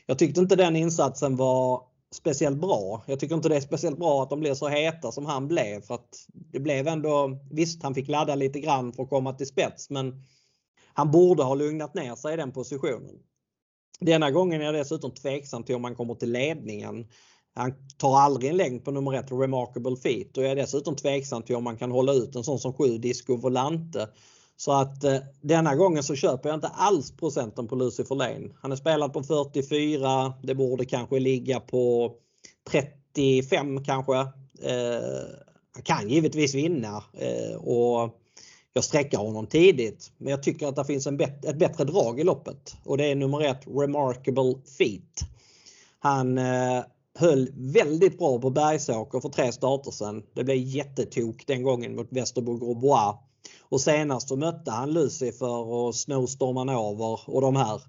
Jag 0.05 0.19
tyckte 0.19 0.39
inte 0.39 0.55
den 0.55 0.75
insatsen 0.75 1.35
var 1.35 1.81
speciellt 2.11 2.57
bra. 2.57 3.03
Jag 3.05 3.19
tycker 3.19 3.35
inte 3.35 3.49
det 3.49 3.55
är 3.55 3.61
speciellt 3.61 3.97
bra 3.97 4.23
att 4.23 4.29
de 4.29 4.39
blir 4.39 4.53
så 4.53 4.67
heta 4.67 5.11
som 5.11 5.25
han 5.25 5.47
blev. 5.47 5.81
För 5.81 5.95
att 5.95 6.27
det 6.33 6.59
blev 6.59 6.87
ändå, 6.87 7.39
visst 7.51 7.83
han 7.83 7.95
fick 7.95 8.07
ladda 8.07 8.35
lite 8.35 8.59
grann 8.59 8.93
för 8.93 9.03
att 9.03 9.09
komma 9.09 9.33
till 9.33 9.47
spets 9.47 9.89
men 9.89 10.23
han 10.93 11.11
borde 11.11 11.43
ha 11.43 11.55
lugnat 11.55 11.93
ner 11.93 12.15
sig 12.15 12.33
i 12.33 12.37
den 12.37 12.51
positionen. 12.51 13.15
Denna 13.99 14.31
gången 14.31 14.61
är 14.61 14.65
jag 14.65 14.73
dessutom 14.73 15.11
tveksam 15.11 15.63
till 15.63 15.75
om 15.75 15.83
han 15.83 15.95
kommer 15.95 16.15
till 16.15 16.31
ledningen. 16.31 17.07
Han 17.55 17.73
tar 17.97 18.17
aldrig 18.17 18.49
en 18.49 18.57
längd 18.57 18.85
på 18.85 18.91
nummer 18.91 19.13
ett 19.13 19.31
Remarkable 19.31 19.95
Feet 19.95 20.37
och 20.37 20.43
jag 20.43 20.51
är 20.51 20.55
dessutom 20.55 20.95
tveksam 20.95 21.43
till 21.43 21.55
om 21.55 21.63
man 21.63 21.77
kan 21.77 21.91
hålla 21.91 22.13
ut 22.13 22.35
en 22.35 22.43
sån 22.43 22.59
som 22.59 22.73
7 22.73 22.97
Disco 22.97 23.35
Volante. 23.35 24.07
Så 24.57 24.71
att 24.71 25.03
eh, 25.03 25.17
denna 25.41 25.75
gången 25.75 26.03
så 26.03 26.15
köper 26.15 26.49
jag 26.49 26.57
inte 26.57 26.67
alls 26.67 27.17
procenten 27.17 27.67
på 27.67 27.75
Lucifer 27.75 28.15
Lane. 28.15 28.49
Han 28.61 28.71
är 28.71 28.75
spelad 28.75 29.13
på 29.13 29.23
44. 29.23 30.33
Det 30.43 30.55
borde 30.55 30.85
kanske 30.85 31.19
ligga 31.19 31.59
på 31.59 32.13
35 32.71 33.83
kanske. 33.83 34.15
Eh, 34.61 35.27
han 35.73 35.83
kan 35.83 36.09
givetvis 36.09 36.55
vinna 36.55 37.03
eh, 37.13 37.55
och 37.55 38.09
jag 38.77 38.83
sträcker 38.83 39.17
honom 39.17 39.47
tidigt. 39.47 40.11
Men 40.17 40.31
jag 40.31 40.43
tycker 40.43 40.67
att 40.67 40.75
det 40.75 40.85
finns 40.85 41.07
en 41.07 41.17
bet 41.17 41.45
ett 41.45 41.59
bättre 41.59 41.83
drag 41.83 42.19
i 42.19 42.23
loppet 42.23 42.75
och 42.83 42.97
det 42.97 43.05
är 43.05 43.15
nummer 43.15 43.41
ett 43.41 43.67
Remarkable 43.67 44.55
Feet. 44.77 45.19
Han 45.99 46.37
eh, 46.37 46.83
höll 47.15 47.49
väldigt 47.53 48.17
bra 48.17 48.39
på 48.39 48.49
Bergsåker 48.49 49.19
för 49.19 49.29
tre 49.29 49.51
starter 49.51 49.91
sedan. 49.91 50.23
Det 50.33 50.43
blev 50.43 50.57
jättetok 50.57 51.43
den 51.47 51.63
gången 51.63 51.95
mot 51.95 52.07
Västerbo 52.09 52.57
Grosbois. 52.57 53.15
Och 53.61 53.81
senast 53.81 54.27
så 54.27 54.35
mötte 54.35 54.71
han 54.71 54.93
Lucifer 54.93 55.65
och 55.65 55.95
Snowstorman 55.95 56.69
över 56.69 57.19
och 57.29 57.41
de 57.41 57.55
här. 57.55 57.81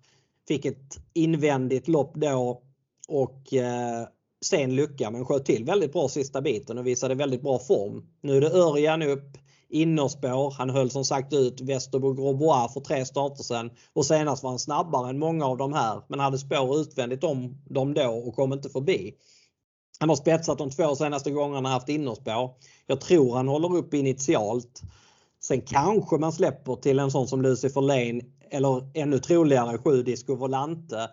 Fick 0.48 0.64
ett 0.64 0.96
invändigt 1.14 1.88
lopp 1.88 2.14
då 2.14 2.62
och 3.08 3.54
eh, 3.54 4.06
sen 4.44 4.74
lucka 4.74 5.10
men 5.10 5.24
sköt 5.24 5.44
till 5.44 5.64
väldigt 5.64 5.92
bra 5.92 6.08
sista 6.08 6.40
biten 6.40 6.78
och 6.78 6.86
visade 6.86 7.14
väldigt 7.14 7.42
bra 7.42 7.58
form. 7.58 8.06
Nu 8.20 8.36
är 8.36 8.40
det 8.40 8.50
Örjan 8.50 9.02
upp, 9.02 9.38
innerspår. 9.68 10.54
Han 10.58 10.70
höll 10.70 10.90
som 10.90 11.04
sagt 11.04 11.32
ut 11.32 11.60
Westerbo 11.60 12.12
Grosbois 12.12 12.72
för 12.72 12.80
tre 12.80 13.04
starter 13.06 13.42
sen 13.42 13.70
och 13.92 14.06
senast 14.06 14.42
var 14.42 14.50
han 14.50 14.58
snabbare 14.58 15.10
än 15.10 15.18
många 15.18 15.46
av 15.46 15.56
de 15.56 15.72
här 15.72 16.02
men 16.08 16.20
hade 16.20 16.38
spår 16.38 16.80
utvändigt 16.80 17.24
om 17.24 17.62
dem 17.64 17.94
då 17.94 18.08
och 18.08 18.34
kom 18.34 18.52
inte 18.52 18.68
förbi. 18.68 19.14
Han 20.00 20.08
har 20.08 20.16
spetsat 20.16 20.58
de 20.58 20.70
två 20.70 20.96
senaste 20.96 21.30
gångerna 21.30 21.68
haft 21.68 21.88
innerspår. 21.88 22.50
Jag 22.86 23.00
tror 23.00 23.36
han 23.36 23.48
håller 23.48 23.76
upp 23.76 23.94
initialt. 23.94 24.82
Sen 25.40 25.60
kanske 25.60 26.18
man 26.18 26.32
släpper 26.32 26.76
till 26.76 26.98
en 26.98 27.10
sån 27.10 27.28
som 27.28 27.42
Lucifer 27.42 27.80
Lane 27.80 28.20
eller 28.50 28.90
ännu 28.94 29.18
troligare 29.18 29.78
7 29.78 30.02
Disco 30.02 30.34
Volante. 30.34 31.10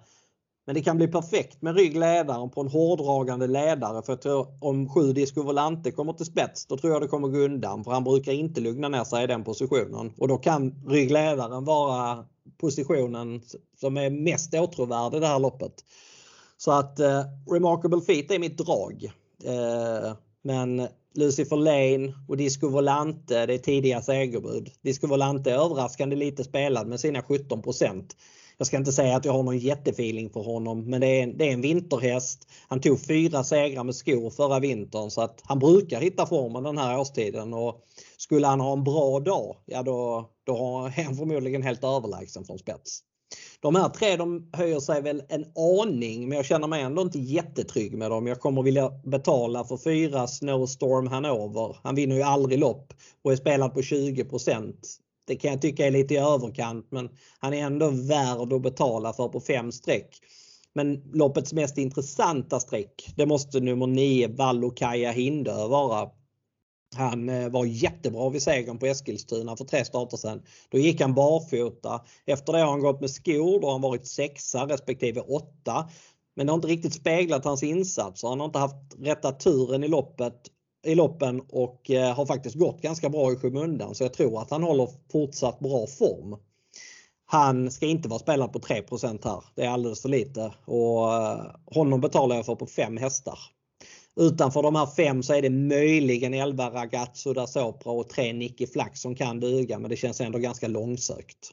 Men 0.65 0.75
det 0.75 0.81
kan 0.81 0.97
bli 0.97 1.07
perfekt 1.07 1.61
med 1.61 1.75
ryggledaren 1.75 2.49
på 2.49 2.61
en 2.61 2.67
hårdragande 2.67 3.47
ledare 3.47 4.01
för 4.01 4.13
jag 4.13 4.21
tror 4.21 4.47
om 4.59 4.89
sju 4.89 5.13
Disco 5.13 5.43
Volante 5.43 5.91
kommer 5.91 6.13
till 6.13 6.25
spets 6.25 6.65
då 6.65 6.77
tror 6.77 6.93
jag 6.93 7.01
det 7.01 7.07
kommer 7.07 7.27
gå 7.27 7.37
undan 7.37 7.83
för 7.83 7.91
han 7.91 8.03
brukar 8.03 8.31
inte 8.31 8.61
lugna 8.61 8.89
ner 8.89 9.03
sig 9.03 9.23
i 9.23 9.27
den 9.27 9.43
positionen 9.43 10.13
och 10.17 10.27
då 10.27 10.37
kan 10.37 10.83
ryggledaren 10.87 11.65
vara 11.65 12.25
positionen 12.57 13.41
som 13.79 13.97
är 13.97 14.09
mest 14.09 14.53
åtråvärd 14.53 15.13
i 15.13 15.19
det 15.19 15.27
här 15.27 15.39
loppet. 15.39 15.73
Så 16.57 16.71
att 16.71 16.99
eh, 16.99 17.21
Remarkable 17.51 18.01
Feet 18.01 18.31
är 18.31 18.39
mitt 18.39 18.57
drag. 18.57 19.11
Eh, 19.43 20.13
men 20.41 20.87
Lucifer 21.13 21.55
Lane 21.55 22.13
och 22.27 22.37
Disco 22.37 22.67
Volante, 22.67 23.45
det 23.45 23.53
är 23.53 23.57
tidiga 23.57 24.01
segerbud. 24.01 24.71
Disco 24.81 25.07
Volante 25.07 25.51
är 25.51 25.65
överraskande 25.65 26.15
lite 26.15 26.43
spelad 26.43 26.87
med 26.87 26.99
sina 26.99 27.21
17 27.21 27.61
jag 28.57 28.67
ska 28.67 28.77
inte 28.77 28.91
säga 28.91 29.15
att 29.15 29.25
jag 29.25 29.33
har 29.33 29.43
någon 29.43 29.57
jättefeeling 29.57 30.29
för 30.29 30.41
honom 30.41 30.89
men 30.89 31.01
det 31.01 31.07
är, 31.07 31.23
en, 31.23 31.37
det 31.37 31.49
är 31.49 31.53
en 31.53 31.61
vinterhäst. 31.61 32.47
Han 32.67 32.81
tog 32.81 33.05
fyra 33.05 33.43
segrar 33.43 33.83
med 33.83 33.95
skor 33.95 34.29
förra 34.29 34.59
vintern 34.59 35.11
så 35.11 35.21
att 35.21 35.41
han 35.43 35.59
brukar 35.59 36.01
hitta 36.01 36.25
formen 36.25 36.63
den 36.63 36.77
här 36.77 36.99
årstiden 36.99 37.53
och 37.53 37.81
skulle 38.17 38.47
han 38.47 38.59
ha 38.59 38.73
en 38.73 38.83
bra 38.83 39.19
dag, 39.19 39.55
ja 39.65 39.83
då, 39.83 40.29
då 40.43 40.55
är 40.97 41.03
han 41.03 41.15
förmodligen 41.15 41.61
helt 41.61 41.83
överlägsen 41.83 42.45
från 42.45 42.59
spets. 42.59 43.01
De 43.59 43.75
här 43.75 43.89
tre 43.89 44.15
de 44.15 44.49
höjer 44.53 44.79
sig 44.79 45.01
väl 45.01 45.23
en 45.29 45.45
aning 45.55 46.29
men 46.29 46.35
jag 46.35 46.45
känner 46.45 46.67
mig 46.67 46.81
ändå 46.81 47.01
inte 47.01 47.19
jättetrygg 47.19 47.97
med 47.97 48.11
dem. 48.11 48.27
Jag 48.27 48.39
kommer 48.39 48.63
vilja 48.63 48.91
betala 49.03 49.63
för 49.63 49.77
fyra 49.77 50.27
Snowstorm 50.27 51.07
Hanover. 51.07 51.77
Han 51.83 51.95
vinner 51.95 52.15
ju 52.15 52.21
aldrig 52.21 52.59
lopp 52.59 52.93
och 53.23 53.31
är 53.31 53.35
spelad 53.35 53.73
på 53.73 53.81
20 53.81 54.25
det 55.27 55.35
kan 55.35 55.51
jag 55.51 55.61
tycka 55.61 55.87
är 55.87 55.91
lite 55.91 56.13
i 56.13 56.17
överkant 56.17 56.87
men 56.89 57.09
han 57.39 57.53
är 57.53 57.65
ändå 57.65 57.89
värd 57.89 58.53
att 58.53 58.61
betala 58.61 59.13
för 59.13 59.27
på 59.27 59.39
fem 59.39 59.71
streck. 59.71 60.19
Men 60.73 61.11
loppets 61.13 61.53
mest 61.53 61.77
intressanta 61.77 62.59
streck 62.59 63.13
det 63.15 63.25
måste 63.25 63.59
nummer 63.59 63.87
9 63.87 64.27
Vallokaja 64.27 65.11
Hindö 65.11 65.67
vara. 65.67 66.09
Han 66.95 67.29
eh, 67.29 67.49
var 67.49 67.65
jättebra 67.65 68.29
vid 68.29 68.41
segern 68.41 68.79
på 68.79 68.85
Eskilstuna 68.85 69.57
för 69.57 69.65
tre 69.65 69.85
starter 69.85 70.17
sedan. 70.17 70.41
Då 70.69 70.77
gick 70.77 71.01
han 71.01 71.13
barfota. 71.13 72.01
Efter 72.25 72.53
det 72.53 72.59
har 72.59 72.71
han 72.71 72.79
gått 72.79 73.01
med 73.01 73.09
skor. 73.09 73.59
Då 73.59 73.67
har 73.67 73.71
han 73.71 73.81
varit 73.81 74.07
sexa 74.07 74.65
respektive 74.67 75.21
åtta. 75.21 75.89
Men 76.35 76.45
det 76.45 76.51
har 76.51 76.57
inte 76.57 76.67
riktigt 76.67 76.93
speglat 76.93 77.45
hans 77.45 77.63
insatser. 77.63 78.27
Han 78.27 78.39
har 78.39 78.47
inte 78.47 78.59
haft 78.59 78.95
rätta 78.99 79.31
turen 79.31 79.83
i 79.83 79.87
loppet 79.87 80.41
i 80.85 80.95
loppen 80.95 81.41
och 81.51 81.91
eh, 81.91 82.15
har 82.15 82.25
faktiskt 82.25 82.55
gått 82.55 82.81
ganska 82.81 83.09
bra 83.09 83.31
i 83.31 83.35
skymundan 83.35 83.95
så 83.95 84.03
jag 84.03 84.13
tror 84.13 84.41
att 84.41 84.51
han 84.51 84.63
håller 84.63 84.89
fortsatt 85.11 85.59
bra 85.59 85.87
form. 85.87 86.35
Han 87.25 87.71
ska 87.71 87.85
inte 87.85 88.09
vara 88.09 88.19
spelad 88.19 88.53
på 88.53 88.59
3% 88.59 89.19
här. 89.23 89.43
Det 89.55 89.65
är 89.65 89.69
alldeles 89.69 90.01
för 90.01 90.09
lite 90.09 90.53
och 90.65 91.13
eh, 91.13 91.45
honom 91.65 92.01
betalar 92.01 92.35
jag 92.35 92.45
för 92.45 92.55
på 92.55 92.65
5 92.65 92.97
hästar. 92.97 93.39
Utanför 94.19 94.63
de 94.63 94.75
här 94.75 94.85
fem 94.85 95.23
så 95.23 95.33
är 95.33 95.41
det 95.41 95.49
möjligen 95.49 96.33
11 96.33 96.69
Ragazzo 96.69 97.33
da 97.33 97.47
Sopra 97.47 97.91
och 97.91 98.09
3 98.09 98.33
Nicky 98.33 98.67
Flack 98.67 98.97
som 98.97 99.15
kan 99.15 99.39
duga 99.39 99.79
men 99.79 99.89
det 99.89 99.95
känns 99.95 100.21
ändå 100.21 100.39
ganska 100.39 100.67
långsökt. 100.67 101.51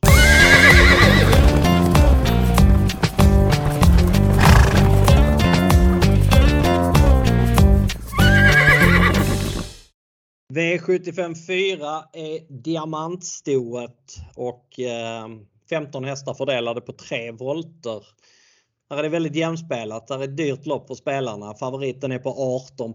V75 10.52 11.34
4 11.46 12.04
är 12.12 12.62
diamantstoet 12.62 14.16
och 14.36 14.80
eh, 14.80 15.28
15 15.70 16.04
hästar 16.04 16.34
fördelade 16.34 16.80
på 16.80 16.92
tre 16.92 17.30
volter. 17.30 18.06
Här 18.90 18.98
är 18.98 19.02
det 19.02 19.08
väldigt 19.08 19.34
jämspelat. 19.34 20.10
Här 20.10 20.18
är 20.18 20.24
ett 20.24 20.36
dyrt 20.36 20.66
lopp 20.66 20.88
för 20.88 20.94
spelarna. 20.94 21.54
Favoriten 21.54 22.12
är 22.12 22.18
på 22.18 22.60
18 22.72 22.94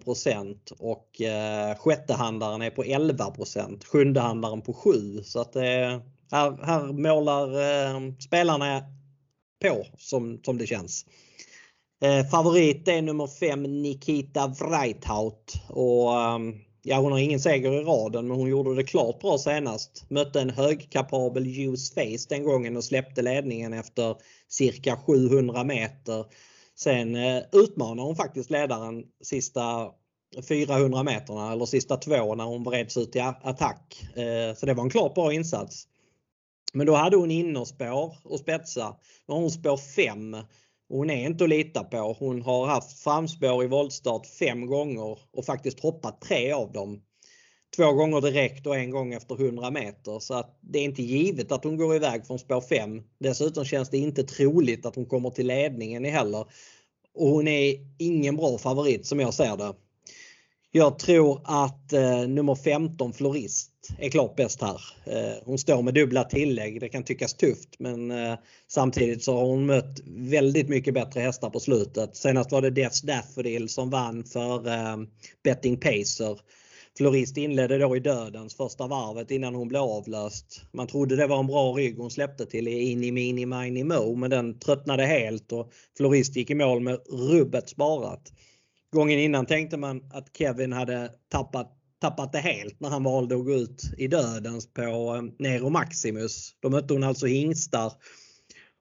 och 0.79 1.21
eh, 1.21 1.77
sjättehandlaren 1.77 2.61
är 2.61 2.69
på 2.69 2.83
11% 2.83 3.85
Sjundehandlaren 3.85 4.61
på 4.61 4.73
7 4.73 5.23
så 5.23 5.41
att 5.41 5.55
eh, 5.55 5.61
här, 6.31 6.65
här 6.65 6.93
målar 6.93 7.47
eh, 7.47 8.13
spelarna 8.19 8.83
på 9.61 9.85
som, 9.97 10.39
som 10.45 10.57
det 10.57 10.67
känns. 10.67 11.05
Eh, 12.01 12.25
favorit 12.25 12.87
är 12.87 13.01
nummer 13.01 13.27
5 13.27 13.81
Nikita 13.81 14.47
Vreithaut 14.47 15.53
och 15.69 16.21
ehm, 16.21 16.66
ja, 16.87 16.99
hon 16.99 17.11
har 17.11 17.19
ingen 17.19 17.39
seger 17.39 17.73
i 17.73 17.83
raden 17.83 18.27
men 18.27 18.37
hon 18.37 18.49
gjorde 18.49 18.75
det 18.75 18.83
klart 18.83 19.19
bra 19.19 19.37
senast. 19.37 20.05
Mötte 20.09 20.41
en 20.41 20.49
högkapabel 20.49 21.47
Juice 21.47 21.93
Face 21.93 22.25
den 22.29 22.43
gången 22.43 22.77
och 22.77 22.83
släppte 22.83 23.21
ledningen 23.21 23.73
efter 23.73 24.15
cirka 24.47 24.97
700 24.97 25.63
meter. 25.63 26.25
Sen 26.75 27.15
eh, 27.15 27.43
utmanar 27.51 28.03
hon 28.03 28.15
faktiskt 28.15 28.49
ledaren 28.49 29.03
sista 29.23 29.91
400 30.49 31.03
meterna 31.03 31.51
eller 31.51 31.65
sista 31.65 31.97
två 31.97 32.35
när 32.35 32.45
hon 32.45 32.63
vreds 32.63 32.97
ut 32.97 33.15
i 33.15 33.19
attack. 33.19 34.07
Eh, 34.15 34.55
så 34.55 34.65
det 34.65 34.73
var 34.73 34.83
en 34.83 34.89
klart 34.89 35.13
bra 35.13 35.33
insats. 35.33 35.87
Men 36.73 36.87
då 36.87 36.95
hade 36.95 37.17
hon 37.17 37.31
innerspår 37.31 38.15
och 38.23 38.39
spetsa. 38.39 38.95
Nu 39.27 39.33
har 39.33 39.41
hon 39.41 39.51
spår 39.51 39.77
5 39.77 40.37
hon 40.89 41.09
är 41.09 41.25
inte 41.25 41.43
att 41.43 41.49
lita 41.49 41.83
på. 41.83 42.15
Hon 42.19 42.41
har 42.41 42.67
haft 42.67 42.99
framspår 42.99 43.63
i 43.63 43.67
voltstart 43.67 44.27
fem 44.27 44.65
gånger 44.65 45.19
och 45.33 45.45
faktiskt 45.45 45.79
hoppat 45.79 46.21
tre 46.21 46.51
av 46.51 46.71
dem. 46.71 47.01
Två 47.75 47.91
gånger 47.91 48.21
direkt 48.21 48.67
och 48.67 48.75
en 48.75 48.91
gång 48.91 49.13
efter 49.13 49.35
100 49.45 49.71
meter 49.71 50.19
så 50.19 50.33
att 50.33 50.59
det 50.61 50.79
är 50.79 50.83
inte 50.83 51.03
givet 51.03 51.51
att 51.51 51.63
hon 51.63 51.77
går 51.77 51.95
iväg 51.95 52.27
från 52.27 52.39
spår 52.39 52.61
5. 52.61 53.01
Dessutom 53.19 53.65
känns 53.65 53.89
det 53.89 53.97
inte 53.97 54.23
troligt 54.23 54.85
att 54.85 54.95
hon 54.95 55.05
kommer 55.05 55.29
till 55.29 55.47
ledningen 55.47 56.05
heller. 56.05 56.45
Och 57.13 57.27
hon 57.27 57.47
är 57.47 57.75
ingen 57.99 58.35
bra 58.35 58.57
favorit 58.57 59.05
som 59.05 59.19
jag 59.19 59.33
ser 59.33 59.57
det. 59.57 59.73
Jag 60.77 60.99
tror 60.99 61.41
att 61.43 61.93
eh, 61.93 62.27
nummer 62.27 62.55
15 62.55 63.13
Florist 63.13 63.71
är 63.99 64.09
klart 64.09 64.35
bäst 64.35 64.61
här. 64.61 64.81
Eh, 65.05 65.43
hon 65.45 65.57
står 65.57 65.81
med 65.81 65.93
dubbla 65.93 66.23
tillägg. 66.23 66.79
Det 66.79 66.89
kan 66.89 67.03
tyckas 67.03 67.33
tufft 67.33 67.79
men 67.79 68.11
eh, 68.11 68.33
samtidigt 68.67 69.23
så 69.23 69.37
har 69.37 69.45
hon 69.45 69.65
mött 69.65 69.99
väldigt 70.05 70.69
mycket 70.69 70.93
bättre 70.93 71.19
hästar 71.19 71.49
på 71.49 71.59
slutet. 71.59 72.15
Senast 72.15 72.51
var 72.51 72.61
det 72.61 72.69
Death's 72.69 73.05
Daffodil 73.05 73.69
som 73.69 73.89
vann 73.89 74.23
för 74.23 74.67
eh, 74.67 74.97
Betting 75.43 75.77
Pacer. 75.77 76.39
Florist 76.97 77.37
inledde 77.37 77.77
då 77.77 77.95
i 77.95 77.99
dödens 77.99 78.55
första 78.55 78.87
varvet 78.87 79.31
innan 79.31 79.55
hon 79.55 79.67
blev 79.67 79.81
avlöst. 79.81 80.61
Man 80.71 80.87
trodde 80.87 81.15
det 81.15 81.27
var 81.27 81.39
en 81.39 81.47
bra 81.47 81.71
rygg 81.71 81.97
hon 81.97 82.11
släppte 82.11 82.45
till 82.45 82.67
i 82.67 82.91
Ini 82.91 83.11
Mini 83.11 83.45
Mini 83.45 83.83
Mo 83.83 84.15
men 84.15 84.29
den 84.29 84.59
tröttnade 84.59 85.05
helt 85.05 85.51
och 85.51 85.71
Florist 85.97 86.35
gick 86.35 86.49
i 86.49 86.55
mål 86.55 86.81
med 86.81 86.99
rubbet 87.09 87.69
sparat. 87.69 88.31
Gången 88.97 89.19
innan 89.19 89.45
tänkte 89.45 89.77
man 89.77 90.03
att 90.13 90.37
Kevin 90.37 90.73
hade 90.73 91.11
tappat, 91.29 91.71
tappat 92.01 92.31
det 92.31 92.39
helt 92.39 92.79
när 92.79 92.89
han 92.89 93.03
valde 93.03 93.35
att 93.35 93.45
gå 93.45 93.53
ut 93.53 93.81
i 93.97 94.07
dödens 94.07 94.73
på 94.73 94.81
eh, 94.81 95.21
Nero 95.39 95.69
Maximus. 95.69 96.51
Då 96.59 96.69
mötte 96.69 96.93
hon 96.93 97.03
alltså 97.03 97.25
hingstar 97.25 97.93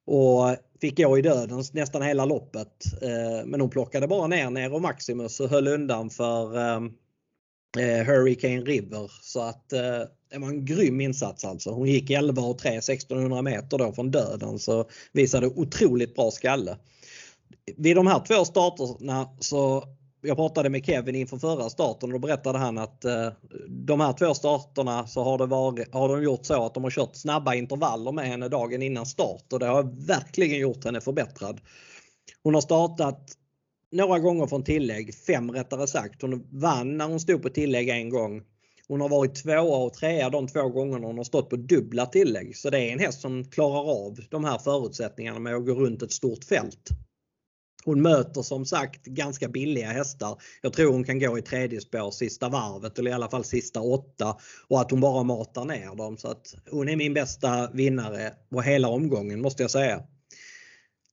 och 0.06 0.56
fick 0.80 0.96
gå 0.96 1.18
i 1.18 1.22
dödens 1.22 1.72
nästan 1.72 2.02
hela 2.02 2.24
loppet. 2.24 3.02
Eh, 3.02 3.46
men 3.46 3.60
hon 3.60 3.70
plockade 3.70 4.08
bara 4.08 4.26
ner 4.26 4.50
Nero 4.50 4.78
Maximus 4.78 5.40
och 5.40 5.48
höll 5.48 5.68
undan 5.68 6.10
för 6.10 6.56
eh, 6.56 8.06
Hurricane 8.06 8.60
River. 8.60 9.10
Så 9.22 9.40
att 9.40 9.68
det 9.68 10.38
var 10.38 10.48
en 10.48 10.64
grym 10.64 11.00
insats 11.00 11.44
alltså. 11.44 11.70
Hon 11.70 11.88
gick 11.88 12.10
11 12.10 12.42
och 12.42 12.58
3 12.58 12.76
1600 12.76 13.42
meter 13.42 13.78
då 13.78 13.92
från 13.92 14.10
döden 14.10 14.58
så 14.58 14.88
visade 15.12 15.46
otroligt 15.46 16.14
bra 16.14 16.30
skalle. 16.30 16.76
Vid 17.76 17.96
de 17.96 18.06
här 18.06 18.24
två 18.26 18.44
starterna 18.44 19.28
så 19.40 19.95
jag 20.26 20.36
pratade 20.36 20.70
med 20.70 20.86
Kevin 20.86 21.14
inför 21.14 21.38
förra 21.38 21.70
starten 21.70 22.08
och 22.08 22.20
då 22.20 22.26
berättade 22.26 22.58
han 22.58 22.78
att 22.78 23.04
eh, 23.04 23.28
de 23.68 24.00
här 24.00 24.12
två 24.12 24.34
starterna 24.34 25.06
så 25.06 25.22
har, 25.22 25.38
det 25.38 25.46
varit, 25.46 25.94
har 25.94 26.08
de 26.08 26.22
gjort 26.22 26.46
så 26.46 26.66
att 26.66 26.74
de 26.74 26.84
har 26.84 26.90
kört 26.90 27.16
snabba 27.16 27.54
intervaller 27.54 28.12
med 28.12 28.28
henne 28.28 28.48
dagen 28.48 28.82
innan 28.82 29.06
start 29.06 29.52
och 29.52 29.58
det 29.58 29.66
har 29.66 30.06
verkligen 30.06 30.58
gjort 30.58 30.84
henne 30.84 31.00
förbättrad. 31.00 31.60
Hon 32.42 32.54
har 32.54 32.60
startat 32.60 33.32
några 33.92 34.18
gånger 34.18 34.46
från 34.46 34.64
tillägg, 34.64 35.14
fem 35.14 35.50
rättare 35.50 35.86
sagt. 35.86 36.22
Hon 36.22 36.46
vann 36.50 36.96
när 36.96 37.08
hon 37.08 37.20
stod 37.20 37.42
på 37.42 37.48
tillägg 37.48 37.88
en 37.88 38.10
gång. 38.10 38.42
Hon 38.88 39.00
har 39.00 39.08
varit 39.08 39.42
tvåa 39.42 39.76
och 39.76 39.94
trea 39.94 40.30
de 40.30 40.48
två 40.48 40.68
gångerna 40.68 41.06
hon 41.06 41.16
har 41.16 41.24
stått 41.24 41.50
på 41.50 41.56
dubbla 41.56 42.06
tillägg. 42.06 42.56
Så 42.56 42.70
det 42.70 42.78
är 42.78 42.92
en 42.92 42.98
häst 42.98 43.20
som 43.20 43.44
klarar 43.44 44.06
av 44.06 44.18
de 44.30 44.44
här 44.44 44.58
förutsättningarna 44.58 45.38
med 45.38 45.54
att 45.54 45.66
gå 45.66 45.74
runt 45.74 46.02
ett 46.02 46.12
stort 46.12 46.44
fält. 46.44 46.88
Hon 47.86 48.02
möter 48.02 48.42
som 48.42 48.64
sagt 48.64 49.06
ganska 49.06 49.48
billiga 49.48 49.86
hästar. 49.88 50.38
Jag 50.62 50.72
tror 50.72 50.92
hon 50.92 51.04
kan 51.04 51.18
gå 51.18 51.38
i 51.38 51.42
tredje 51.42 51.80
spår 51.80 52.10
sista 52.10 52.48
varvet 52.48 52.98
eller 52.98 53.10
i 53.10 53.14
alla 53.14 53.28
fall 53.28 53.44
sista 53.44 53.80
åtta 53.80 54.36
och 54.68 54.80
att 54.80 54.90
hon 54.90 55.00
bara 55.00 55.22
matar 55.22 55.64
ner 55.64 55.96
dem. 55.96 56.16
Så 56.16 56.28
att 56.28 56.54
hon 56.70 56.88
är 56.88 56.96
min 56.96 57.14
bästa 57.14 57.70
vinnare 57.72 58.32
på 58.50 58.60
hela 58.60 58.88
omgången 58.88 59.40
måste 59.40 59.62
jag 59.62 59.70
säga. 59.70 60.02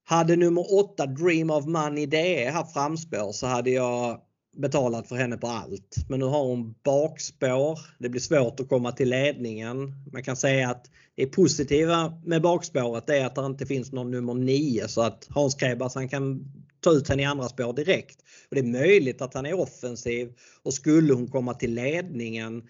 Hade 0.05 0.35
nummer 0.35 0.79
8 0.79 1.05
Dream 1.05 1.49
of 1.49 1.65
Money 1.65 2.05
DE 2.05 2.49
haft 2.49 2.73
framspår 2.73 3.31
så 3.31 3.47
hade 3.47 3.69
jag 3.69 4.19
betalat 4.53 5.07
för 5.07 5.15
henne 5.15 5.37
på 5.37 5.47
allt. 5.47 5.95
Men 6.09 6.19
nu 6.19 6.25
har 6.25 6.43
hon 6.43 6.75
bakspår. 6.83 7.79
Det 7.99 8.09
blir 8.09 8.21
svårt 8.21 8.59
att 8.59 8.69
komma 8.69 8.91
till 8.91 9.09
ledningen. 9.09 9.95
Man 10.11 10.23
kan 10.23 10.35
säga 10.35 10.69
att 10.69 10.89
det 11.15 11.27
positiva 11.27 12.21
med 12.25 12.41
bakspåret 12.41 13.09
är 13.09 13.25
att 13.25 13.35
det 13.35 13.45
inte 13.45 13.65
finns 13.65 13.91
någon 13.91 14.11
nummer 14.11 14.33
9 14.33 14.87
så 14.87 15.01
att 15.01 15.27
Hans 15.29 15.55
Krebas 15.55 15.95
han 15.95 16.09
kan 16.09 16.51
ta 16.79 16.91
ut 16.91 17.09
henne 17.09 17.21
i 17.21 17.25
andra 17.25 17.49
spår 17.49 17.73
direkt. 17.73 18.19
Och 18.49 18.55
Det 18.55 18.59
är 18.59 18.63
möjligt 18.63 19.21
att 19.21 19.33
han 19.33 19.45
är 19.45 19.59
offensiv 19.59 20.33
och 20.63 20.73
skulle 20.73 21.13
hon 21.13 21.27
komma 21.27 21.53
till 21.53 21.73
ledningen 21.73 22.63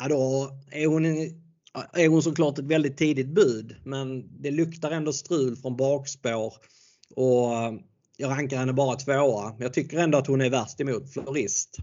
ja 0.00 0.08
då 0.08 0.50
är 0.70 0.86
hon, 0.86 1.06
är 1.92 2.08
hon 2.08 2.22
såklart 2.22 2.58
ett 2.58 2.64
väldigt 2.64 2.96
tidigt 2.96 3.28
bud 3.28 3.76
men 3.84 4.28
det 4.42 4.50
luktar 4.50 4.90
ändå 4.90 5.12
strul 5.12 5.56
från 5.56 5.76
bakspår. 5.76 6.54
Och 7.14 7.50
jag 8.20 8.30
rankar 8.30 8.56
henne 8.56 8.72
bara 8.72 8.96
tvåa. 8.96 9.56
Jag 9.58 9.74
tycker 9.74 9.98
ändå 9.98 10.18
att 10.18 10.26
hon 10.26 10.40
är 10.40 10.50
värst 10.50 10.80
emot 10.80 11.12
Florist. 11.12 11.76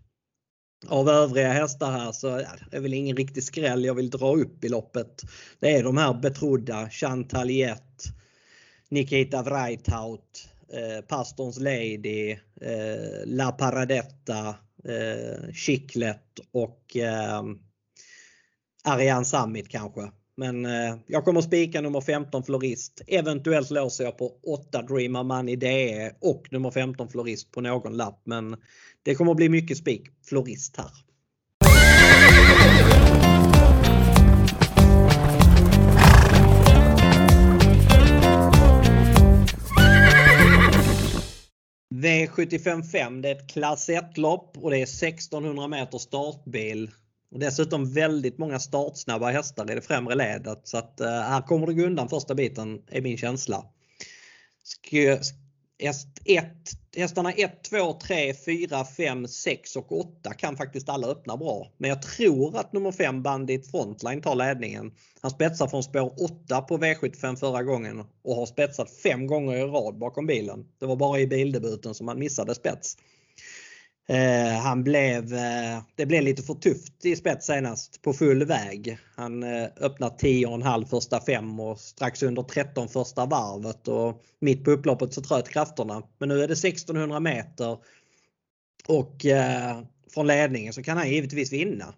Av 0.88 1.10
övriga 1.10 1.54
hästar 1.54 1.92
här 1.92 2.12
så 2.12 2.28
är 2.28 2.68
det 2.72 2.80
väl 2.80 2.94
ingen 2.94 3.18
riktig 3.18 3.44
skräll 3.44 3.86
jag 3.86 3.94
vill 3.94 4.10
dra 4.10 4.36
upp 4.36 4.64
i 4.64 4.70
loppet. 4.70 5.22
Det 5.60 5.78
är 5.78 5.84
de 5.84 5.98
här 5.98 6.14
betrodda 6.14 6.90
Chantaliet, 6.90 8.04
Nikita 8.90 9.44
Vreithaut, 9.44 10.50
eh, 10.74 11.06
Pastorns 11.06 11.60
Lady, 11.60 12.32
eh, 12.62 13.26
La 13.26 13.52
Paradetta, 13.52 14.56
eh, 14.84 15.54
Chiclet 15.54 16.40
och 16.52 16.98
eh, 16.98 17.44
Ariane 18.84 19.26
Summit 19.26 19.70
kanske. 19.70 20.12
Men 20.40 20.66
eh, 20.66 20.96
jag 21.08 21.26
kommer 21.26 21.42
spika 21.42 21.82
nummer 21.82 22.02
15 22.02 22.44
Florist. 22.44 23.02
Eventuellt 23.08 23.70
låser 23.70 24.04
jag 24.04 24.18
på 24.18 24.32
8 24.48 24.82
Dreamer 24.82 25.24
Money 25.24 25.56
DE 25.56 26.12
och 26.22 26.48
nummer 26.52 26.72
15 26.72 27.10
Florist 27.10 27.52
på 27.52 27.62
någon 27.62 27.98
lapp. 27.98 28.22
Men 28.24 28.56
det 29.04 29.16
kommer 29.16 29.34
bli 29.34 29.50
mycket 29.50 29.78
spik 29.78 30.04
Florist 30.26 30.78
här. 30.78 30.92
V755 41.94 43.22
det 43.22 43.30
är 43.30 43.36
ett 43.36 43.50
klass 43.50 43.90
1-lopp 43.90 44.58
och 44.58 44.72
det 44.72 44.78
är 44.78 44.84
1600 44.84 45.68
meter 45.68 45.98
startbil. 45.98 46.92
Och 47.32 47.40
dessutom 47.40 47.94
väldigt 47.94 48.38
många 48.38 48.60
startsnabba 48.60 49.32
hästar 49.32 49.72
i 49.72 49.76
det 49.76 49.82
främre 49.82 50.16
ledet 50.16 50.62
så 50.64 50.78
att 50.78 51.00
eh, 51.00 51.08
här 51.08 51.42
kommer 51.42 51.68
det 51.68 51.74
gå 51.74 51.84
undan 51.84 52.10
första 52.10 52.36
biten 52.36 52.82
är 52.88 53.02
min 53.02 53.18
känsla. 53.18 53.66
Häst 55.80 56.08
ett, 56.26 56.72
hästarna 56.96 57.32
1, 57.32 57.64
2, 57.64 57.94
3, 57.94 58.34
4, 58.34 58.86
5, 58.86 59.28
6 59.28 59.76
och 59.76 60.00
8 60.00 60.34
kan 60.34 60.58
faktiskt 60.58 60.90
alla 60.90 61.08
öppna 61.08 61.38
bra. 61.38 61.72
Men 61.78 61.90
jag 61.90 62.02
tror 62.02 62.58
att 62.58 62.74
nummer 62.74 62.92
5 62.92 63.24
Bandit 63.24 63.72
Frontline 63.72 64.22
tar 64.22 64.36
ledningen. 64.36 64.92
Han 65.22 65.32
spetsar 65.32 65.68
från 65.68 65.84
spår 65.84 66.24
8 66.24 66.62
på 66.62 66.78
V75 66.78 67.36
förra 67.36 67.64
gången 67.64 68.04
och 68.24 68.36
har 68.36 68.46
spetsat 68.46 68.92
fem 68.92 69.28
gånger 69.28 69.56
i 69.56 69.62
rad 69.62 69.98
bakom 69.98 70.26
bilen. 70.26 70.66
Det 70.80 70.86
var 70.86 70.96
bara 70.96 71.20
i 71.20 71.28
bildebuten 71.28 71.94
som 71.94 72.08
han 72.08 72.20
missade 72.20 72.56
spets. 72.56 72.98
Eh, 74.10 74.60
han 74.60 74.84
blev, 74.84 75.34
eh, 75.34 75.82
det 75.96 76.06
blev 76.06 76.24
lite 76.24 76.44
för 76.44 76.54
tufft 76.54 77.06
i 77.06 77.16
spets 77.16 77.46
senast 77.46 78.02
på 78.02 78.14
full 78.14 78.46
väg. 78.46 78.98
Han 79.16 79.44
eh, 79.44 79.68
öppnar 79.82 80.10
10,5 80.10 80.86
första 80.86 81.22
fem 81.22 81.60
och 81.60 81.80
strax 81.80 82.24
under 82.24 82.44
13 82.44 82.90
första 82.90 83.26
varvet 83.26 83.88
och 83.88 84.24
mitt 84.40 84.64
på 84.64 84.72
upploppet 84.72 85.14
så 85.14 85.22
tröt 85.22 85.50
krafterna. 85.50 86.04
Men 86.18 86.30
nu 86.30 86.44
är 86.44 86.48
det 86.48 86.54
1600 86.54 87.20
meter 87.20 87.78
och 88.88 89.26
eh, 89.26 89.82
från 90.14 90.28
ledningen 90.28 90.74
så 90.74 90.84
kan 90.84 90.98
han 90.98 91.10
givetvis 91.10 91.54
vinna. 91.54 91.94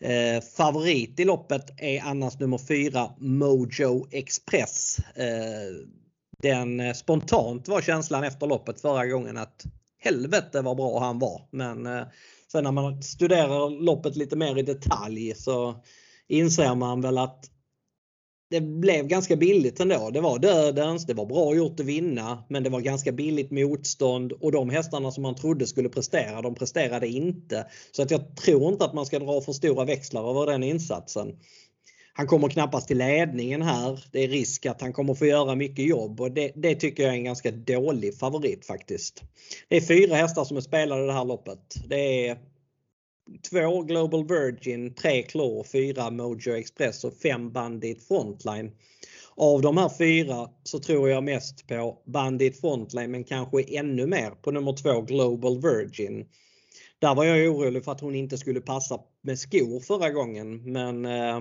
Eh, 0.00 0.42
favorit 0.42 1.20
i 1.20 1.24
loppet 1.24 1.70
är 1.76 2.00
annars 2.00 2.38
nummer 2.38 2.58
4 2.58 3.10
Mojo 3.18 4.06
Express. 4.10 4.98
Eh, 4.98 5.86
den 6.42 6.80
eh, 6.80 6.92
spontant 6.92 7.68
var 7.68 7.80
känslan 7.80 8.24
efter 8.24 8.46
loppet 8.46 8.80
förra 8.80 9.06
gången 9.06 9.36
att 9.36 9.64
helvete 10.00 10.62
vad 10.62 10.76
bra 10.76 11.00
han 11.00 11.18
var. 11.18 11.48
Men 11.50 11.86
eh, 11.86 12.02
sen 12.52 12.64
när 12.64 12.72
man 12.72 13.02
studerar 13.02 13.82
loppet 13.84 14.16
lite 14.16 14.36
mer 14.36 14.58
i 14.58 14.62
detalj 14.62 15.34
så 15.34 15.74
inser 16.28 16.74
man 16.74 17.00
väl 17.00 17.18
att 17.18 17.50
det 18.50 18.60
blev 18.60 19.06
ganska 19.06 19.36
billigt 19.36 19.80
ändå. 19.80 20.10
Det 20.10 20.20
var 20.20 20.38
dödens, 20.38 21.06
det 21.06 21.14
var 21.14 21.26
bra 21.26 21.54
gjort 21.54 21.80
att 21.80 21.86
vinna 21.86 22.44
men 22.48 22.62
det 22.62 22.70
var 22.70 22.80
ganska 22.80 23.12
billigt 23.12 23.50
motstånd 23.50 24.32
och 24.32 24.52
de 24.52 24.70
hästarna 24.70 25.10
som 25.10 25.22
man 25.22 25.34
trodde 25.34 25.66
skulle 25.66 25.88
prestera, 25.88 26.42
de 26.42 26.54
presterade 26.54 27.08
inte. 27.08 27.66
Så 27.92 28.02
att 28.02 28.10
jag 28.10 28.36
tror 28.36 28.72
inte 28.72 28.84
att 28.84 28.94
man 28.94 29.06
ska 29.06 29.18
dra 29.18 29.40
för 29.40 29.52
stora 29.52 29.84
växlar 29.84 30.30
över 30.30 30.52
den 30.52 30.62
insatsen. 30.62 31.36
Han 32.20 32.26
kommer 32.26 32.48
knappast 32.48 32.88
till 32.88 32.98
ledningen 32.98 33.62
här. 33.62 34.04
Det 34.12 34.24
är 34.24 34.28
risk 34.28 34.66
att 34.66 34.80
han 34.80 34.92
kommer 34.92 35.14
få 35.14 35.26
göra 35.26 35.54
mycket 35.54 35.84
jobb 35.84 36.20
och 36.20 36.32
det, 36.32 36.52
det, 36.54 36.74
tycker 36.74 37.02
jag 37.02 37.12
är 37.12 37.16
en 37.16 37.24
ganska 37.24 37.50
dålig 37.50 38.18
favorit 38.18 38.66
faktiskt. 38.66 39.22
Det 39.68 39.76
är 39.76 39.80
fyra 39.80 40.16
hästar 40.16 40.44
som 40.44 40.56
är 40.56 40.60
spelade 40.60 41.04
i 41.04 41.06
det 41.06 41.12
här 41.12 41.24
loppet. 41.24 41.74
Det 41.88 42.28
är 42.28 42.38
två 43.50 43.82
Global 43.82 44.28
Virgin, 44.28 44.94
tre 44.94 45.22
Claw, 45.22 45.64
fyra 45.72 46.10
Mojo 46.10 46.54
Express 46.54 47.04
och 47.04 47.14
fem 47.14 47.52
Bandit 47.52 48.08
Frontline. 48.08 48.72
Av 49.36 49.62
de 49.62 49.76
här 49.76 49.90
fyra 49.98 50.48
så 50.62 50.78
tror 50.78 51.10
jag 51.10 51.24
mest 51.24 51.66
på 51.68 52.02
Bandit 52.06 52.60
Frontline 52.60 53.10
men 53.10 53.24
kanske 53.24 53.62
ännu 53.62 54.06
mer 54.06 54.30
på 54.30 54.50
nummer 54.50 54.72
två 54.72 55.00
Global 55.00 55.60
Virgin. 55.62 56.26
Där 56.98 57.14
var 57.14 57.24
jag 57.24 57.54
orolig 57.54 57.84
för 57.84 57.92
att 57.92 58.00
hon 58.00 58.14
inte 58.14 58.38
skulle 58.38 58.60
passa 58.60 59.00
med 59.22 59.38
skor 59.38 59.80
förra 59.80 60.10
gången 60.10 60.72
men 60.72 61.04
eh, 61.04 61.40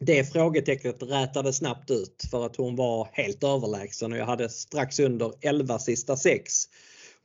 det 0.00 0.32
frågetecknet 0.32 1.02
rätade 1.02 1.52
snabbt 1.52 1.90
ut 1.90 2.24
för 2.30 2.46
att 2.46 2.56
hon 2.56 2.76
var 2.76 3.08
helt 3.12 3.44
överlägsen 3.44 4.12
och 4.12 4.18
jag 4.18 4.26
hade 4.26 4.48
strax 4.48 5.00
under 5.00 5.32
11 5.40 5.78
sista 5.78 6.16
6. 6.16 6.52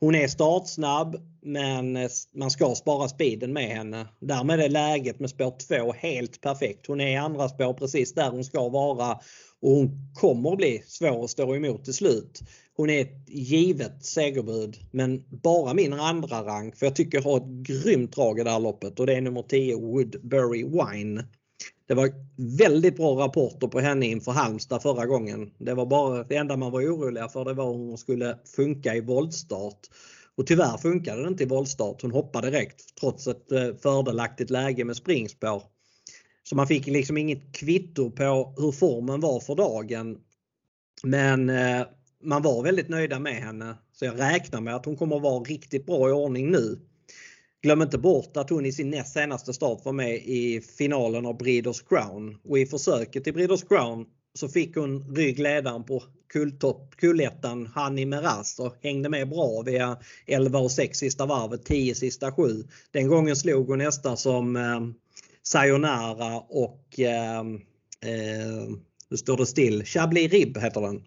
Hon 0.00 0.14
är 0.14 0.28
startsnabb 0.28 1.16
men 1.42 1.98
man 2.34 2.50
ska 2.50 2.74
spara 2.74 3.08
speeden 3.08 3.52
med 3.52 3.68
henne. 3.68 4.06
Därmed 4.20 4.60
är 4.60 4.68
läget 4.68 5.20
med 5.20 5.30
spår 5.30 5.78
2 5.84 5.92
helt 5.92 6.40
perfekt. 6.40 6.86
Hon 6.86 7.00
är 7.00 7.08
i 7.08 7.16
andra 7.16 7.48
spår 7.48 7.74
precis 7.74 8.14
där 8.14 8.30
hon 8.30 8.44
ska 8.44 8.68
vara 8.68 9.18
och 9.62 9.70
hon 9.70 10.12
kommer 10.14 10.56
bli 10.56 10.82
svår 10.86 11.24
att 11.24 11.30
stå 11.30 11.54
emot 11.54 11.84
till 11.84 11.94
slut. 11.94 12.40
Hon 12.76 12.90
är 12.90 13.00
ett 13.00 13.28
givet 13.28 14.04
segerbud 14.04 14.76
men 14.90 15.24
bara 15.28 15.74
min 15.74 15.92
andra 15.92 16.42
rank 16.44 16.76
för 16.76 16.86
jag 16.86 16.96
tycker 16.96 17.18
jag 17.18 17.24
har 17.24 17.36
ett 17.36 17.66
grymt 17.68 18.12
drag 18.12 18.40
i 18.40 18.44
det 18.44 18.50
här 18.50 18.60
loppet 18.60 19.00
och 19.00 19.06
det 19.06 19.14
är 19.14 19.20
nummer 19.20 19.42
10 19.42 19.76
Woodbury 19.76 20.64
Wine. 20.64 21.24
Det 21.86 21.94
var 21.94 22.10
väldigt 22.58 22.96
bra 22.96 23.24
rapporter 23.24 23.66
på 23.66 23.80
henne 23.80 24.06
inför 24.06 24.32
Halmstad 24.32 24.82
förra 24.82 25.06
gången. 25.06 25.50
Det 25.58 25.74
var 25.74 25.86
bara 25.86 26.24
det 26.24 26.36
enda 26.36 26.56
man 26.56 26.72
var 26.72 26.82
oroliga 26.82 27.28
för 27.28 27.44
det 27.44 27.52
var 27.52 27.64
om 27.64 27.80
hon 27.88 27.98
skulle 27.98 28.38
funka 28.56 28.94
i 28.94 29.00
voltstart. 29.00 29.80
Och 30.36 30.46
tyvärr 30.46 30.78
funkade 30.78 31.22
det 31.22 31.28
inte 31.28 31.42
i 31.42 31.46
voltstart. 31.46 32.02
Hon 32.02 32.12
hoppade 32.12 32.50
direkt 32.50 32.96
trots 33.00 33.26
ett 33.26 33.52
eh, 33.52 33.74
fördelaktigt 33.82 34.50
läge 34.50 34.84
med 34.84 34.96
springspår. 34.96 35.62
Så 36.42 36.56
man 36.56 36.66
fick 36.66 36.86
liksom 36.86 37.16
inget 37.16 37.56
kvitto 37.56 38.10
på 38.10 38.54
hur 38.56 38.72
formen 38.72 39.20
var 39.20 39.40
för 39.40 39.54
dagen. 39.54 40.18
Men 41.02 41.50
eh, 41.50 41.86
man 42.22 42.42
var 42.42 42.62
väldigt 42.62 42.88
nöjda 42.88 43.18
med 43.18 43.34
henne. 43.34 43.74
Så 43.92 44.04
jag 44.04 44.20
räknar 44.20 44.60
med 44.60 44.76
att 44.76 44.84
hon 44.84 44.96
kommer 44.96 45.16
att 45.16 45.22
vara 45.22 45.40
riktigt 45.40 45.86
bra 45.86 46.08
i 46.08 46.12
ordning 46.12 46.50
nu. 46.50 46.80
Glöm 47.62 47.82
inte 47.82 47.98
bort 47.98 48.36
att 48.36 48.50
hon 48.50 48.66
i 48.66 48.72
sin 48.72 48.90
näst 48.90 49.12
senaste 49.12 49.52
start 49.54 49.84
var 49.84 49.92
med 49.92 50.14
i 50.14 50.60
finalen 50.78 51.26
av 51.26 51.36
Breeders 51.38 51.82
Crown 51.82 52.38
och 52.44 52.58
i 52.58 52.66
försöket 52.66 53.24
till 53.24 53.32
Breeders 53.32 53.64
Crown 53.64 54.06
så 54.34 54.48
fick 54.48 54.76
hon 54.76 55.14
ryggledaren 55.16 55.84
på 55.84 56.02
kulltopp, 56.32 56.96
kullettan 56.96 57.66
Hanni 57.66 58.06
Meraz 58.06 58.58
och 58.58 58.76
hängde 58.82 59.08
med 59.08 59.28
bra 59.28 59.62
via 59.62 59.98
11 60.26 60.58
och 60.58 60.70
6 60.72 60.98
sista 60.98 61.26
varvet, 61.26 61.64
10 61.64 61.94
sista 61.94 62.32
7. 62.32 62.64
Den 62.90 63.08
gången 63.08 63.36
slog 63.36 63.68
hon 63.68 63.78
nästan 63.78 64.16
som 64.16 64.56
eh, 64.56 64.80
Sayonara 65.42 66.40
och 66.40 67.00
eh, 67.00 67.40
eh, 68.00 68.68
nu 69.10 69.16
står 69.16 69.36
det 69.36 69.46
still, 69.46 69.84
Chablis 69.84 70.32
Rib 70.32 70.58
heter 70.58 70.80
den. 70.80 71.02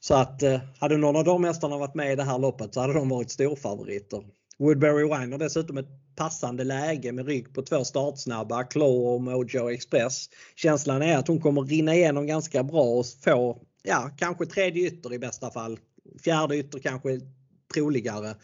Så 0.00 0.14
att 0.14 0.42
eh, 0.42 0.60
hade 0.78 0.96
någon 0.96 1.16
av 1.16 1.24
de 1.24 1.44
hästarna 1.44 1.78
varit 1.78 1.94
med 1.94 2.12
i 2.12 2.16
det 2.16 2.24
här 2.24 2.38
loppet 2.38 2.74
så 2.74 2.80
hade 2.80 2.92
de 2.92 3.08
varit 3.08 3.30
storfavoriter. 3.30 4.22
Woodbury 4.60 5.04
Wine 5.04 5.32
har 5.32 5.38
dessutom 5.38 5.78
ett 5.78 5.88
passande 6.16 6.64
läge 6.64 7.12
med 7.12 7.26
rygg 7.26 7.54
på 7.54 7.62
två 7.62 7.84
startsnabba, 7.84 8.64
Claw 8.64 9.14
och 9.14 9.22
Mojo 9.22 9.70
Express. 9.70 10.28
Känslan 10.56 11.02
är 11.02 11.16
att 11.16 11.28
hon 11.28 11.40
kommer 11.40 11.62
rinna 11.62 11.94
igenom 11.94 12.26
ganska 12.26 12.62
bra 12.62 12.82
och 12.82 13.06
få, 13.24 13.62
ja, 13.82 14.10
kanske 14.16 14.46
tredje 14.46 14.86
ytter 14.86 15.14
i 15.14 15.18
bästa 15.18 15.50
fall. 15.50 15.78
Fjärde 16.24 16.56
ytter 16.56 16.78
kanske 16.78 17.20
troligare. 17.74 18.34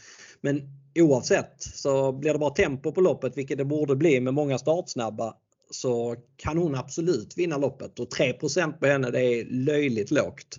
Men 0.41 0.63
oavsett 0.99 1.55
så 1.59 2.13
blir 2.13 2.33
det 2.33 2.39
bara 2.39 2.51
tempo 2.51 2.93
på 2.93 3.01
loppet 3.01 3.37
vilket 3.37 3.59
det 3.59 3.65
borde 3.65 3.97
bli 3.97 4.21
med 4.21 4.35
många 4.35 4.59
startsnabba 4.59 5.35
så 5.71 6.17
kan 6.37 6.59
hon 6.59 6.75
absolut 6.75 7.39
vinna 7.39 7.57
loppet 7.57 8.01
och 8.01 8.11
3 8.11 8.33
på 8.33 8.87
henne 8.87 9.11
det 9.11 9.21
är 9.21 9.45
löjligt 9.45 10.11
lågt. 10.11 10.57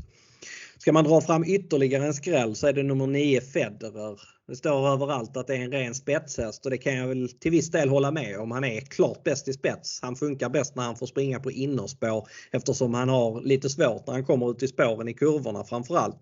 Ska 0.79 0.91
man 0.91 1.03
dra 1.03 1.21
fram 1.21 1.43
ytterligare 1.43 2.05
en 2.05 2.13
skräll 2.13 2.55
så 2.55 2.67
är 2.67 2.73
det 2.73 2.83
nummer 2.83 3.07
9 3.07 3.41
Federer. 3.41 4.19
Det 4.47 4.55
står 4.55 4.87
överallt 4.87 5.37
att 5.37 5.47
det 5.47 5.55
är 5.55 5.61
en 5.61 5.71
ren 5.71 5.95
spetshäst 5.95 6.65
och 6.65 6.71
det 6.71 6.77
kan 6.77 6.95
jag 6.95 7.07
väl 7.07 7.29
till 7.29 7.51
viss 7.51 7.71
del 7.71 7.89
hålla 7.89 8.11
med 8.11 8.39
om. 8.39 8.51
Han 8.51 8.63
är 8.63 8.81
klart 8.81 9.23
bäst 9.23 9.47
i 9.47 9.53
spets. 9.53 9.99
Han 10.01 10.15
funkar 10.15 10.49
bäst 10.49 10.75
när 10.75 10.83
han 10.83 10.95
får 10.95 11.05
springa 11.05 11.39
på 11.39 11.51
innerspår 11.51 12.27
eftersom 12.51 12.93
han 12.93 13.09
har 13.09 13.41
lite 13.41 13.69
svårt 13.69 14.07
när 14.07 14.13
han 14.13 14.25
kommer 14.25 14.51
ut 14.51 14.63
i 14.63 14.67
spåren 14.67 15.07
i 15.07 15.13
kurvorna 15.13 15.63
framförallt. 15.63 16.19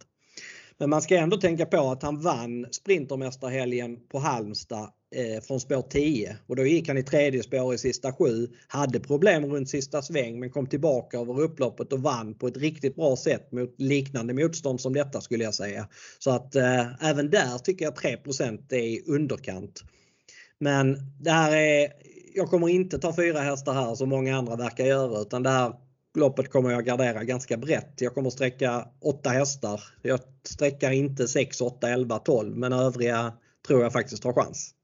Men 0.77 0.89
man 0.89 1.01
ska 1.01 1.15
ändå 1.15 1.37
tänka 1.37 1.65
på 1.65 1.91
att 1.91 2.03
han 2.03 2.21
vann 2.21 2.65
Sprintermästarhelgen 2.71 4.07
på 4.07 4.19
Halmstad 4.19 4.89
eh, 5.15 5.41
från 5.41 5.60
spår 5.60 5.82
10 5.82 6.38
och 6.47 6.56
då 6.56 6.65
gick 6.65 6.88
han 6.88 6.97
i 6.97 7.04
tredje 7.04 7.43
spår 7.43 7.73
i 7.73 7.78
sista 7.78 8.13
sju. 8.13 8.47
Hade 8.67 8.99
problem 8.99 9.45
runt 9.45 9.69
sista 9.69 10.01
sväng 10.01 10.39
men 10.39 10.49
kom 10.49 10.67
tillbaka 10.67 11.19
över 11.19 11.41
upploppet 11.41 11.93
och 11.93 11.99
vann 11.99 12.34
på 12.34 12.47
ett 12.47 12.58
riktigt 12.58 12.95
bra 12.95 13.15
sätt 13.15 13.51
mot 13.51 13.75
liknande 13.78 14.34
motstånd 14.34 14.82
som 14.82 14.93
detta 14.93 15.21
skulle 15.21 15.43
jag 15.43 15.54
säga. 15.54 15.88
Så 16.19 16.32
att 16.32 16.56
eh, 16.56 17.06
även 17.10 17.30
där 17.30 17.58
tycker 17.58 17.86
jag 17.86 17.95
3 17.95 18.17
är 18.69 18.75
i 18.75 19.04
underkant. 19.08 19.84
Men 20.60 20.97
det 21.19 21.32
här 21.32 21.56
är, 21.56 21.91
jag 22.36 22.49
kommer 22.49 22.69
inte 22.69 22.99
ta 22.99 23.15
fyra 23.15 23.39
hästar 23.39 23.73
här 23.73 23.95
som 23.95 24.10
många 24.10 24.38
andra 24.38 24.56
verkar 24.56 24.86
göra 24.86 25.21
utan 25.21 25.43
det 25.43 25.49
här 25.49 25.73
loppet 26.17 26.49
kommer 26.49 26.71
jag 26.71 26.86
gardera 26.86 27.23
ganska 27.23 27.58
brett. 27.58 28.01
Jag 28.01 28.13
kommer 28.13 28.30
sträcka 28.30 28.88
8 29.01 29.30
hästar. 29.30 29.84
Jag 30.01 30.19
sträckar 30.43 30.91
inte 30.91 31.28
6, 31.28 31.62
8, 31.62 31.89
11, 31.89 32.19
12 32.19 32.58
men 32.58 32.73
övriga 32.73 33.34
tror 33.67 33.84
jag 33.84 33.93
faktiskt 33.93 34.23
har 34.23 34.34
chans. 34.34 34.74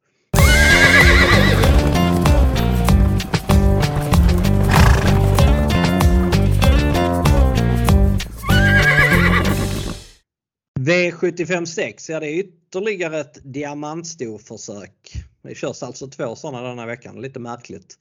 V756, 10.86 12.12
ja 12.12 12.20
det 12.20 12.28
är 12.28 12.39
ytterligare 12.39 13.20
ett 13.20 13.38
diamantstorförsök. 13.44 15.13
Det 15.41 15.56
körs 15.56 15.84
alltså 15.84 16.08
två 16.08 16.36
sådana 16.36 16.67
denna 16.67 16.86
veckan, 16.86 17.22
lite 17.22 17.39
märkligt. 17.39 17.98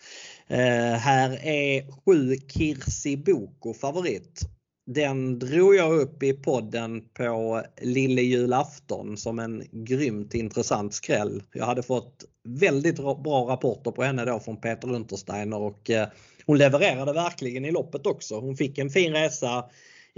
Eh, 0.48 0.92
här 0.92 1.46
är 1.46 1.84
7 2.04 2.36
Kirsi 2.48 3.16
Boko 3.16 3.74
favorit. 3.74 4.40
Den 4.86 5.38
drog 5.38 5.74
jag 5.74 6.00
upp 6.00 6.22
i 6.22 6.32
podden 6.32 7.02
på 7.14 7.62
lille 7.82 8.22
julafton 8.22 9.16
som 9.16 9.38
en 9.38 9.64
grymt 9.72 10.34
intressant 10.34 10.94
skräll. 10.94 11.42
Jag 11.52 11.66
hade 11.66 11.82
fått 11.82 12.24
väldigt 12.48 12.96
bra 12.96 13.46
rapporter 13.48 13.90
på 13.90 14.02
henne 14.02 14.24
då 14.24 14.40
från 14.40 14.60
Peter 14.60 14.92
Untersteiner 14.92 15.58
och 15.60 15.90
eh, 15.90 16.08
hon 16.46 16.58
levererade 16.58 17.12
verkligen 17.12 17.64
i 17.64 17.70
loppet 17.70 18.06
också. 18.06 18.40
Hon 18.40 18.56
fick 18.56 18.78
en 18.78 18.90
fin 18.90 19.12
resa 19.12 19.64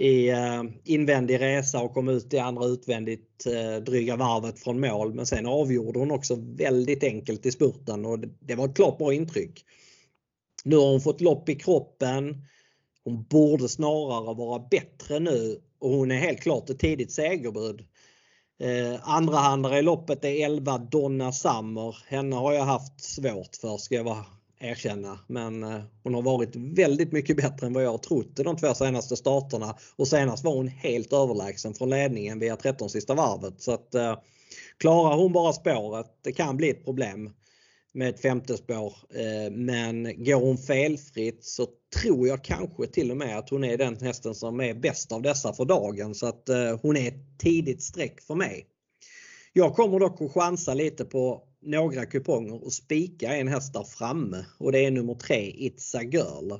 i 0.03 0.29
eh, 0.29 0.63
invändig 0.85 1.41
resa 1.41 1.81
och 1.83 1.95
kom 1.95 2.09
ut 2.09 2.35
i 2.35 2.39
andra 2.39 2.67
utvändigt 2.67 3.47
eh, 3.47 3.83
dryga 3.83 4.17
varvet 4.17 4.59
från 4.59 4.81
mål. 4.81 5.15
Men 5.15 5.27
sen 5.27 5.47
avgjorde 5.47 5.99
hon 5.99 6.11
också 6.11 6.37
väldigt 6.41 7.05
enkelt 7.05 7.47
i 7.47 7.53
spurten 7.53 8.07
och 8.07 8.19
det 8.19 8.55
var 8.55 8.69
ett 8.69 8.77
klart 8.77 8.99
bra 8.99 9.15
intryck. 9.15 9.65
Nu 10.65 10.77
har 10.77 10.91
hon 10.91 11.01
fått 11.01 11.21
lopp 11.21 11.49
i 11.49 11.55
kroppen. 11.55 12.45
Hon 13.05 13.25
borde 13.25 13.69
snarare 13.69 14.35
vara 14.35 14.59
bättre 14.71 15.19
nu 15.19 15.61
och 15.79 15.91
hon 15.91 16.11
är 16.11 16.17
helt 16.17 16.41
klart 16.41 16.71
ett 16.71 16.79
tidigt 16.79 17.13
segerbud. 17.13 17.81
Eh, 18.63 19.09
Andrahandare 19.09 19.79
i 19.79 19.83
loppet 19.83 20.25
är 20.25 20.45
11 20.47 20.79
Donna 20.79 21.33
Summer. 21.33 21.97
Henne 22.07 22.37
har 22.37 22.53
jag 22.53 22.65
haft 22.65 23.01
svårt 23.01 23.57
för 23.61 23.77
ska 23.77 23.95
jag 23.95 24.05
vara 24.05 24.25
erkänna. 24.63 25.19
Men 25.27 25.63
eh, 25.63 25.81
hon 26.03 26.15
har 26.15 26.23
varit 26.23 26.57
väldigt 26.57 27.13
mycket 27.13 27.37
bättre 27.37 27.67
än 27.67 27.73
vad 27.73 27.85
jag 27.85 27.91
har 27.91 27.99
trott 27.99 28.37
de 28.37 28.57
två 28.57 28.75
senaste 28.75 29.17
starterna. 29.17 29.77
Och 29.97 30.09
senast 30.09 30.45
var 30.45 30.55
hon 30.55 30.69
helt 30.69 31.13
överlägsen 31.13 31.75
från 31.75 31.91
ledningen 31.91 32.39
via 32.39 32.57
13 32.57 32.91
sista 32.91 33.15
varvet. 33.15 33.63
Så 33.63 33.73
att 33.73 33.95
eh, 33.95 34.19
klarar 34.79 35.17
hon 35.17 35.33
bara 35.33 35.53
spåret, 35.53 36.07
det 36.23 36.33
kan 36.33 36.57
bli 36.57 36.71
ett 36.71 36.85
problem 36.85 37.31
med 37.95 38.09
ett 38.09 38.21
femte 38.21 38.57
spår. 38.57 38.95
Eh, 39.15 39.53
men 39.53 40.25
går 40.25 40.41
hon 40.41 40.59
felfritt 40.59 41.45
så 41.45 41.67
tror 42.03 42.29
jag 42.29 42.45
kanske 42.45 42.87
till 42.87 43.11
och 43.11 43.17
med 43.17 43.39
att 43.39 43.51
hon 43.51 43.65
är 43.65 43.79
den 43.79 43.97
hästen 43.97 44.35
som 44.35 44.61
är 44.61 44.75
bäst 44.75 45.13
av 45.13 45.23
dessa 45.23 45.53
för 45.53 45.65
dagen. 45.65 46.15
Så 46.15 46.27
att 46.27 46.49
eh, 46.49 46.79
hon 46.83 46.97
är 46.97 47.09
ett 47.09 47.39
tidigt 47.39 47.83
streck 47.83 48.21
för 48.21 48.35
mig. 48.35 48.67
Jag 49.53 49.75
kommer 49.75 50.01
dock 50.01 50.21
att 50.23 50.33
chansa 50.33 50.75
lite 50.75 51.05
på 51.05 51.43
några 51.63 52.07
kuponger 52.07 52.65
och 52.65 52.73
spika 52.73 53.37
en 53.37 53.49
häst 53.49 53.73
där 53.73 53.85
framme 53.85 54.45
och 54.59 54.73
det 54.73 54.85
är 54.85 54.91
nummer 54.91 55.15
3 55.15 55.53
It's 55.53 55.97
a 55.97 56.03
Girl. 56.03 56.53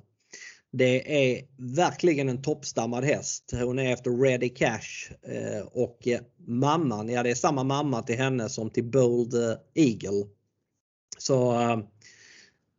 Det 0.73 1.33
är 1.35 1.43
verkligen 1.59 2.29
en 2.29 2.43
toppstammad 2.43 3.05
häst. 3.05 3.51
Hon 3.53 3.79
är 3.79 3.93
efter 3.93 4.11
Ready 4.11 4.49
Cash 4.49 5.13
eh, 5.23 5.67
och 5.73 6.09
eh, 6.09 6.21
mamman, 6.47 7.09
ja 7.09 7.23
det 7.23 7.31
är 7.31 7.35
samma 7.35 7.65
mamma 7.65 8.03
till 8.03 8.19
henne 8.19 8.49
som 8.49 8.71
till 8.71 8.85
Bold 8.85 9.35
eh, 9.35 9.57
Eagle. 9.75 10.27
Så 11.19 11.53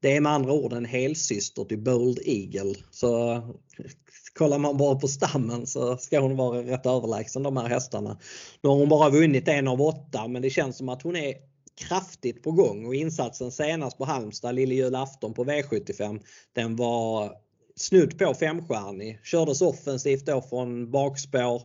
det 0.01 0.15
är 0.15 0.21
med 0.21 0.31
andra 0.31 0.51
ord 0.51 0.73
en 0.73 0.85
helsyster 0.85 1.63
till 1.63 1.79
Bold 1.79 2.19
Eagle. 2.25 2.75
Så 2.91 3.41
kollar 4.33 4.57
man 4.57 4.77
bara 4.77 4.95
på 4.95 5.07
stammen 5.07 5.67
så 5.67 5.97
ska 5.97 6.19
hon 6.19 6.35
vara 6.35 6.63
rätt 6.63 6.85
överlägsen 6.85 7.43
de 7.43 7.57
här 7.57 7.69
hästarna. 7.69 8.19
Nu 8.61 8.69
har 8.69 8.75
hon 8.75 8.89
bara 8.89 9.09
vunnit 9.09 9.47
en 9.47 9.67
av 9.67 9.81
åtta 9.81 10.27
men 10.27 10.41
det 10.41 10.49
känns 10.49 10.77
som 10.77 10.89
att 10.89 11.01
hon 11.01 11.15
är 11.15 11.33
kraftigt 11.75 12.43
på 12.43 12.51
gång 12.51 12.85
och 12.85 12.95
insatsen 12.95 13.51
senast 13.51 13.97
på 13.97 14.05
Halmstad 14.05 14.55
lille 14.55 14.75
julafton 14.75 15.33
på 15.33 15.45
V75 15.45 16.21
den 16.53 16.75
var 16.75 17.31
snudd 17.75 18.19
på 18.19 18.33
femstjärnig. 18.33 19.19
Kördes 19.23 19.61
offensivt 19.61 20.25
då 20.25 20.41
från 20.41 20.91
bakspår. 20.91 21.61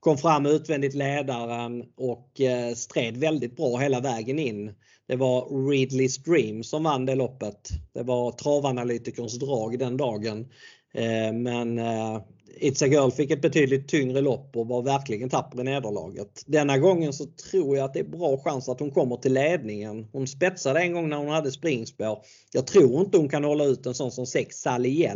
Kom 0.00 0.18
fram 0.18 0.46
utvändigt 0.46 0.94
ledaren 0.94 1.84
och 1.96 2.40
eh, 2.40 2.74
stred 2.74 3.16
väldigt 3.16 3.56
bra 3.56 3.76
hela 3.76 4.00
vägen 4.00 4.38
in. 4.38 4.74
Det 5.08 5.16
var 5.16 5.44
Ridley's 5.44 6.24
Dream 6.24 6.64
som 6.64 6.82
vann 6.82 7.06
det 7.06 7.14
loppet. 7.14 7.68
Det 7.94 8.02
var 8.02 8.32
travanalytikerns 8.32 9.38
drag 9.38 9.78
den 9.78 9.96
dagen. 9.96 10.48
Eh, 10.94 11.32
men 11.32 11.78
eh, 11.78 12.20
It's 12.60 12.84
a 12.84 12.86
Girl 12.86 13.10
fick 13.10 13.30
ett 13.30 13.42
betydligt 13.42 13.88
tyngre 13.88 14.20
lopp 14.20 14.56
och 14.56 14.68
var 14.68 14.82
verkligen 14.82 15.28
tapper 15.28 15.60
i 15.60 15.64
nederlaget. 15.64 16.42
Denna 16.46 16.78
gången 16.78 17.12
så 17.12 17.26
tror 17.26 17.76
jag 17.76 17.84
att 17.84 17.94
det 17.94 18.00
är 18.00 18.04
bra 18.04 18.38
chans 18.38 18.68
att 18.68 18.80
hon 18.80 18.90
kommer 18.90 19.16
till 19.16 19.32
ledningen. 19.32 20.06
Hon 20.12 20.26
spetsade 20.26 20.80
en 20.80 20.92
gång 20.92 21.08
när 21.08 21.16
hon 21.16 21.28
hade 21.28 21.52
springspår. 21.52 22.18
Jag 22.52 22.66
tror 22.66 23.00
inte 23.00 23.18
hon 23.18 23.28
kan 23.28 23.44
hålla 23.44 23.64
ut 23.64 23.86
en 23.86 23.94
sån 23.94 24.12
som 24.12 24.26
6 24.26 24.56
Sally 24.56 25.08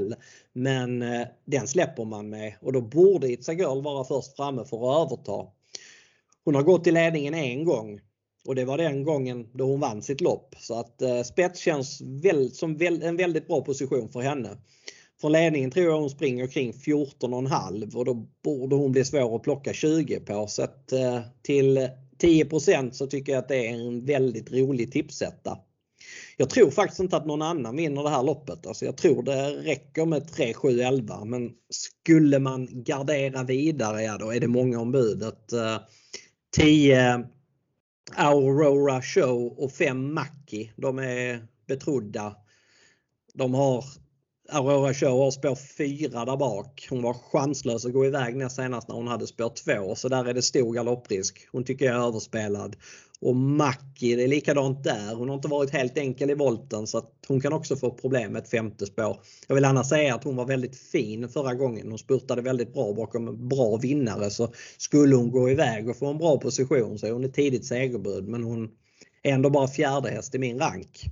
Men 0.52 1.02
eh, 1.02 1.26
den 1.44 1.68
släpper 1.68 2.04
man 2.04 2.28
med 2.28 2.54
och 2.60 2.72
då 2.72 2.80
borde 2.80 3.26
It's 3.26 3.50
a 3.50 3.54
Girl 3.54 3.82
vara 3.82 4.04
först 4.04 4.36
framme 4.36 4.64
för 4.64 4.76
att 4.76 5.06
överta. 5.06 5.46
Hon 6.44 6.54
har 6.54 6.62
gått 6.62 6.84
till 6.84 6.94
ledningen 6.94 7.34
en 7.34 7.64
gång 7.64 8.00
och 8.46 8.54
det 8.54 8.64
var 8.64 8.78
den 8.78 9.04
gången 9.04 9.46
då 9.52 9.64
hon 9.64 9.80
vann 9.80 10.02
sitt 10.02 10.20
lopp. 10.20 10.54
Så 10.58 10.80
att 10.80 11.02
spets 11.26 11.60
känns 11.60 12.00
väl, 12.00 12.50
som 12.50 12.80
en 12.80 13.16
väldigt 13.16 13.46
bra 13.46 13.60
position 13.60 14.08
för 14.08 14.20
henne. 14.20 14.48
Från 15.20 15.33
ledningen 15.33 15.70
tror 15.70 15.87
jag 15.87 16.00
hon 16.00 16.11
springer 16.11 16.46
kring 16.46 16.72
14,5 16.72 17.94
och 17.94 18.05
då 18.05 18.14
borde 18.44 18.76
hon 18.76 18.92
bli 18.92 19.05
svår 19.05 19.37
att 19.37 19.42
plocka 19.42 19.72
20 19.72 20.20
på. 20.20 20.46
Så 20.46 20.62
att 20.62 20.92
eh, 20.92 21.20
till 21.42 21.88
10% 22.22 22.90
så 22.90 23.07
tycker 23.07 23.33
jag 23.33 23.38
att 23.38 23.48
det 23.48 23.66
är 23.66 23.74
en 23.74 24.05
väldigt 24.05 24.52
rolig 24.52 24.92
tipsetta. 24.92 25.59
Jag 26.37 26.50
tror 26.50 26.70
faktiskt 26.70 27.00
inte 27.00 27.16
att 27.16 27.26
någon 27.26 27.42
annan 27.42 27.76
vinner 27.76 28.02
det 28.02 28.11
här 28.11 28.22
loppet. 28.22 28.66
Alltså 28.66 28.85
jag 28.85 28.96
tror 28.96 29.22
det 29.22 29.50
räcker 29.50 30.07
med 30.07 30.33
3, 30.33 30.55
7, 30.55 30.81
11 30.81 31.24
men 31.24 31.50
skulle 31.70 32.38
man 32.38 32.68
gardera 32.70 33.42
vidare, 33.42 34.02
ja 34.02 34.18
då 34.18 34.35
är 34.35 34.40
det 34.40 34.48
många 34.48 34.81
om 34.81 34.92
budet. 34.92 35.52
Eh, 35.52 35.79
10 36.57 37.24
Aurora 38.16 39.02
Show 39.02 39.59
och 39.59 39.72
5 39.72 40.14
Mackie, 40.14 40.72
de 40.76 40.98
är 40.98 41.46
betrodda. 41.66 42.37
De 43.35 43.55
har 43.55 43.85
Aurora 44.48 44.94
kör 44.94 45.11
har 45.11 45.30
spår 45.30 45.54
4 45.54 46.24
där 46.24 46.37
bak. 46.37 46.87
Hon 46.90 47.02
var 47.02 47.14
chanslös 47.14 47.87
att 47.87 47.92
gå 47.92 48.06
iväg 48.06 48.37
näst 48.37 48.56
senast 48.56 48.88
när 48.88 48.94
hon 48.94 49.09
hade 49.09 49.26
spår 49.26 49.52
2 49.85 49.94
så 49.94 50.09
där 50.09 50.24
är 50.24 50.35
det 50.35 50.42
stor 50.42 50.72
galopprisk. 50.72 51.48
Hon 51.52 51.64
tycker 51.64 51.85
jag 51.85 51.94
är 51.94 52.06
överspelad. 52.06 52.76
Och 53.20 53.37
Mackie, 53.37 54.16
det 54.16 54.24
är 54.24 54.28
likadant 54.28 54.85
där. 54.85 55.14
Hon 55.14 55.28
har 55.28 55.37
inte 55.37 55.48
varit 55.48 55.70
helt 55.70 55.98
enkel 55.98 56.30
i 56.30 56.35
volten 56.35 56.87
så 56.87 56.98
att 56.98 57.12
hon 57.28 57.40
kan 57.40 57.52
också 57.52 57.76
få 57.76 57.90
problem 57.90 58.32
med 58.32 58.42
ett 58.42 58.50
femte 58.50 58.87
spår. 58.87 59.20
Jag 59.48 59.54
vill 59.54 59.64
annars 59.64 59.88
säga 59.88 60.14
att 60.14 60.24
hon 60.24 60.37
var 60.37 60.44
väldigt 60.44 60.76
fin 60.76 61.28
förra 61.28 61.54
gången. 61.54 61.88
Hon 61.88 61.98
spurtade 61.98 62.42
väldigt 62.42 62.74
bra 62.74 62.92
bakom 62.92 63.28
en 63.28 63.48
bra 63.48 63.76
vinnare 63.76 64.30
så 64.30 64.52
skulle 64.78 65.16
hon 65.16 65.30
gå 65.30 65.50
iväg 65.50 65.88
och 65.88 65.96
få 65.96 66.06
en 66.06 66.18
bra 66.18 66.38
position 66.38 66.98
så 66.98 67.06
är 67.06 67.11
hon 67.11 67.24
ett 67.24 67.35
tidigt 67.35 67.66
segerbud 67.66 68.28
men 68.28 68.42
hon 68.42 68.68
är 69.22 69.32
ändå 69.32 69.50
bara 69.50 69.68
fjärde 69.68 70.11
häst 70.11 70.35
i 70.35 70.38
min 70.38 70.59
rank. 70.59 71.11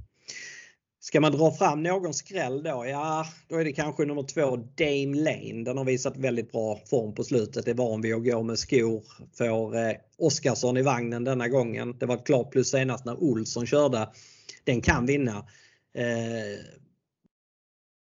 Ska 1.05 1.21
man 1.21 1.33
dra 1.33 1.53
fram 1.53 1.83
någon 1.83 2.15
skräll 2.15 2.63
då? 2.63 2.87
Ja, 2.87 3.27
då 3.49 3.57
är 3.57 3.65
det 3.65 3.73
kanske 3.73 4.05
nummer 4.05 4.23
två 4.23 4.57
Dame 4.57 5.17
Lane. 5.17 5.65
Den 5.65 5.79
har 5.79 5.85
visat 5.85 6.17
väldigt 6.17 6.53
bra 6.53 6.81
form 6.91 7.15
på 7.15 7.25
slutet. 7.25 7.69
Är 7.69 7.75
van 7.75 8.01
vid 8.01 8.15
att 8.15 8.25
gå 8.25 8.43
med 8.43 8.59
skor. 8.59 9.05
Får 9.39 9.77
eh, 9.77 9.93
Oskarsson 10.19 10.77
i 10.77 10.83
vagnen 10.83 11.25
denna 11.25 11.49
gången. 11.49 11.99
Det 11.99 12.07
var 12.07 12.15
ett 12.15 12.27
klart 12.27 12.51
plus 12.51 12.71
senast 12.71 13.05
när 13.05 13.23
Olsson 13.23 13.67
körde. 13.67 14.09
Den 14.65 14.81
kan 14.81 15.07
vinna. 15.07 15.37
Eh, 15.95 16.61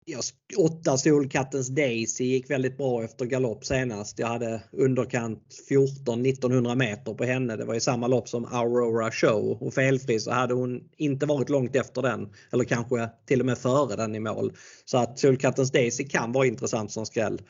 jag, 0.10 0.24
åtta 0.58 0.98
Solkattens 0.98 1.68
Daisy 1.68 2.24
gick 2.24 2.50
väldigt 2.50 2.78
bra 2.78 3.04
efter 3.04 3.26
galopp 3.26 3.66
senast. 3.66 4.20
Jag 4.20 4.28
hade 4.28 4.64
underkant 4.72 5.44
14-1900 5.70 6.76
meter 6.76 7.14
på 7.14 7.24
henne. 7.24 7.56
Det 7.56 7.66
var 7.66 7.76
i 7.76 7.80
samma 7.80 8.08
lopp 8.08 8.30
som 8.30 8.46
Aurora 8.46 9.12
Show 9.12 9.58
och 9.62 9.74
felfri 9.74 10.20
så 10.20 10.32
hade 10.32 10.54
hon 10.54 10.84
inte 10.98 11.26
varit 11.26 11.50
långt 11.50 11.76
efter 11.76 12.02
den. 12.02 12.30
Eller 12.52 12.64
kanske 12.64 13.10
till 13.26 13.40
och 13.40 13.46
med 13.46 13.58
före 13.58 13.96
den 13.96 14.16
i 14.16 14.20
mål. 14.20 14.54
Så 14.86 14.98
att 14.98 15.20
Solkattens 15.20 15.72
Daisy 15.72 16.04
kan 16.04 16.32
vara 16.32 16.48
intressant 16.48 16.92
som 16.92 17.06
skräll. 17.06 17.42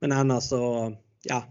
Men 0.00 0.12
annars 0.12 0.44
så, 0.44 0.92
ja. 1.22 1.44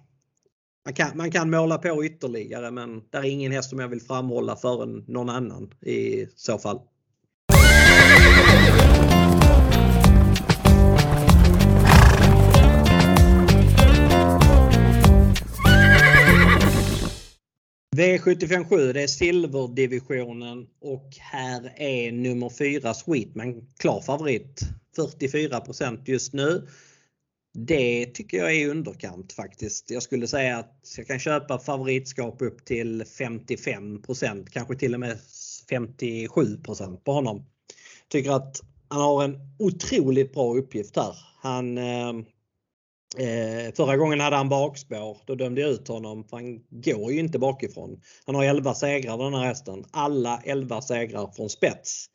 Man 0.86 0.94
kan, 0.94 1.18
man 1.18 1.32
kan 1.32 1.50
måla 1.50 1.78
på 1.78 2.06
ytterligare 2.06 2.72
men 2.72 3.02
det 3.10 3.18
är 3.18 3.24
ingen 3.24 3.52
häst 3.52 3.70
som 3.70 3.80
jag 3.80 3.88
vill 3.88 4.02
framhålla 4.02 4.56
för 4.56 4.86
någon 5.12 5.30
annan 5.30 5.74
i 5.82 6.28
så 6.36 6.58
fall. 6.58 6.80
V757 17.94 18.94
det 18.94 19.04
är 19.04 19.08
silverdivisionen 19.08 20.68
och 20.82 21.10
här 21.20 21.74
är 21.78 22.12
nummer 22.12 22.50
4 22.50 22.94
Sweetman 22.94 23.68
klar 23.78 24.02
favorit. 24.02 24.62
44% 24.98 26.02
just 26.06 26.34
nu. 26.34 26.68
Det 27.54 28.06
tycker 28.06 28.38
jag 28.38 28.56
är 28.56 28.70
underkant 28.70 29.34
faktiskt. 29.34 29.92
Jag 29.92 30.04
skulle 30.04 30.28
säga 30.28 30.58
att 30.58 30.94
jag 30.98 31.08
kan 31.08 31.20
köpa 31.20 31.60
favoritskap 31.60 32.42
upp 32.42 32.66
till 32.66 33.04
55% 33.04 34.48
kanske 34.52 34.76
till 34.76 34.94
och 34.94 35.00
med 35.00 35.18
57% 35.72 36.98
på 36.98 37.12
honom. 37.12 37.46
Tycker 38.08 38.32
att 38.32 38.62
han 38.88 39.02
har 39.02 39.24
en 39.24 39.38
otroligt 39.60 40.34
bra 40.34 40.56
uppgift 40.56 40.96
här. 40.96 41.16
Han 41.42 41.78
eh, 41.78 42.14
Eh, 43.18 43.74
förra 43.76 43.98
gången 43.98 44.20
hade 44.20 44.36
han 44.36 44.50
bakspår. 44.50 45.18
Då 45.26 45.36
dömde 45.36 45.62
jag 45.62 45.70
ut 45.70 45.88
honom 45.88 46.24
för 46.24 46.38
han 46.38 46.60
går 46.70 47.12
ju 47.12 47.20
inte 47.20 47.40
bakifrån. 47.40 48.02
Han 48.26 48.36
har 48.36 48.44
11 48.44 48.74
segrar 48.74 49.18
den 49.18 49.34
här 49.34 49.46
hästen. 49.46 49.86
Alla 49.92 50.42
11 50.44 50.82
segrar 50.82 51.32
från 51.36 51.50
spets. 51.50 52.10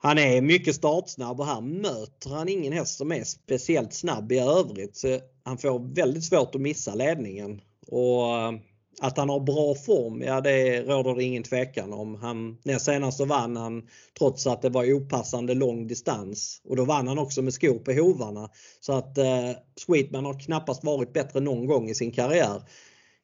Han 0.00 0.18
är 0.18 0.40
mycket 0.40 0.74
startsnabb 0.74 1.40
och 1.40 1.46
här 1.46 1.60
möter 1.60 2.30
han 2.30 2.48
ingen 2.48 2.72
häst 2.72 2.98
som 2.98 3.12
är 3.12 3.24
speciellt 3.24 3.94
snabb 3.94 4.32
i 4.32 4.38
övrigt. 4.38 4.96
Så 4.96 5.18
han 5.44 5.58
får 5.58 5.94
väldigt 5.94 6.24
svårt 6.24 6.54
att 6.54 6.60
missa 6.60 6.94
ledningen. 6.94 7.60
Och 7.86 8.36
eh, 8.36 8.52
att 9.00 9.18
han 9.18 9.28
har 9.28 9.40
bra 9.40 9.74
form, 9.74 10.22
ja 10.22 10.40
det 10.40 10.82
råder 10.82 11.14
det 11.14 11.24
ingen 11.24 11.42
tvekan 11.42 11.92
om. 11.92 12.14
Han, 12.14 12.58
näst 12.62 12.84
senast 12.84 13.18
så 13.18 13.24
vann 13.24 13.56
han 13.56 13.82
trots 14.18 14.46
att 14.46 14.62
det 14.62 14.68
var 14.68 14.92
opassande 14.92 15.54
lång 15.54 15.86
distans. 15.86 16.60
Och 16.64 16.76
då 16.76 16.84
vann 16.84 17.08
han 17.08 17.18
också 17.18 17.42
med 17.42 17.54
skor 17.54 17.78
på 17.78 17.92
hovarna. 17.92 18.50
Så 18.80 18.92
att 18.92 19.18
eh, 19.18 19.50
Sweetman 19.86 20.24
har 20.24 20.40
knappast 20.40 20.84
varit 20.84 21.12
bättre 21.12 21.40
någon 21.40 21.66
gång 21.66 21.90
i 21.90 21.94
sin 21.94 22.12
karriär. 22.12 22.62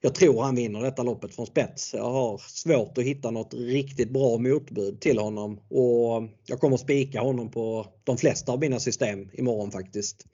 Jag 0.01 0.15
tror 0.15 0.43
han 0.43 0.57
vinner 0.57 0.83
detta 0.83 1.03
loppet 1.03 1.35
från 1.35 1.47
spets. 1.47 1.95
Jag 1.95 2.11
har 2.11 2.39
svårt 2.39 2.99
att 2.99 3.05
hitta 3.05 3.31
något 3.31 3.55
riktigt 3.55 4.11
bra 4.11 4.39
motbud 4.39 5.01
till 5.01 5.19
honom. 5.19 5.61
Och 5.71 6.29
jag 6.47 6.61
kommer 6.61 6.77
spika 6.77 7.21
honom 7.21 7.51
på 7.51 7.87
de 8.05 8.17
flesta 8.17 8.53
av 8.53 8.61
mina 8.61 8.81
system 8.81 9.31
imorgon 9.33 9.71
faktiskt. 9.71 10.27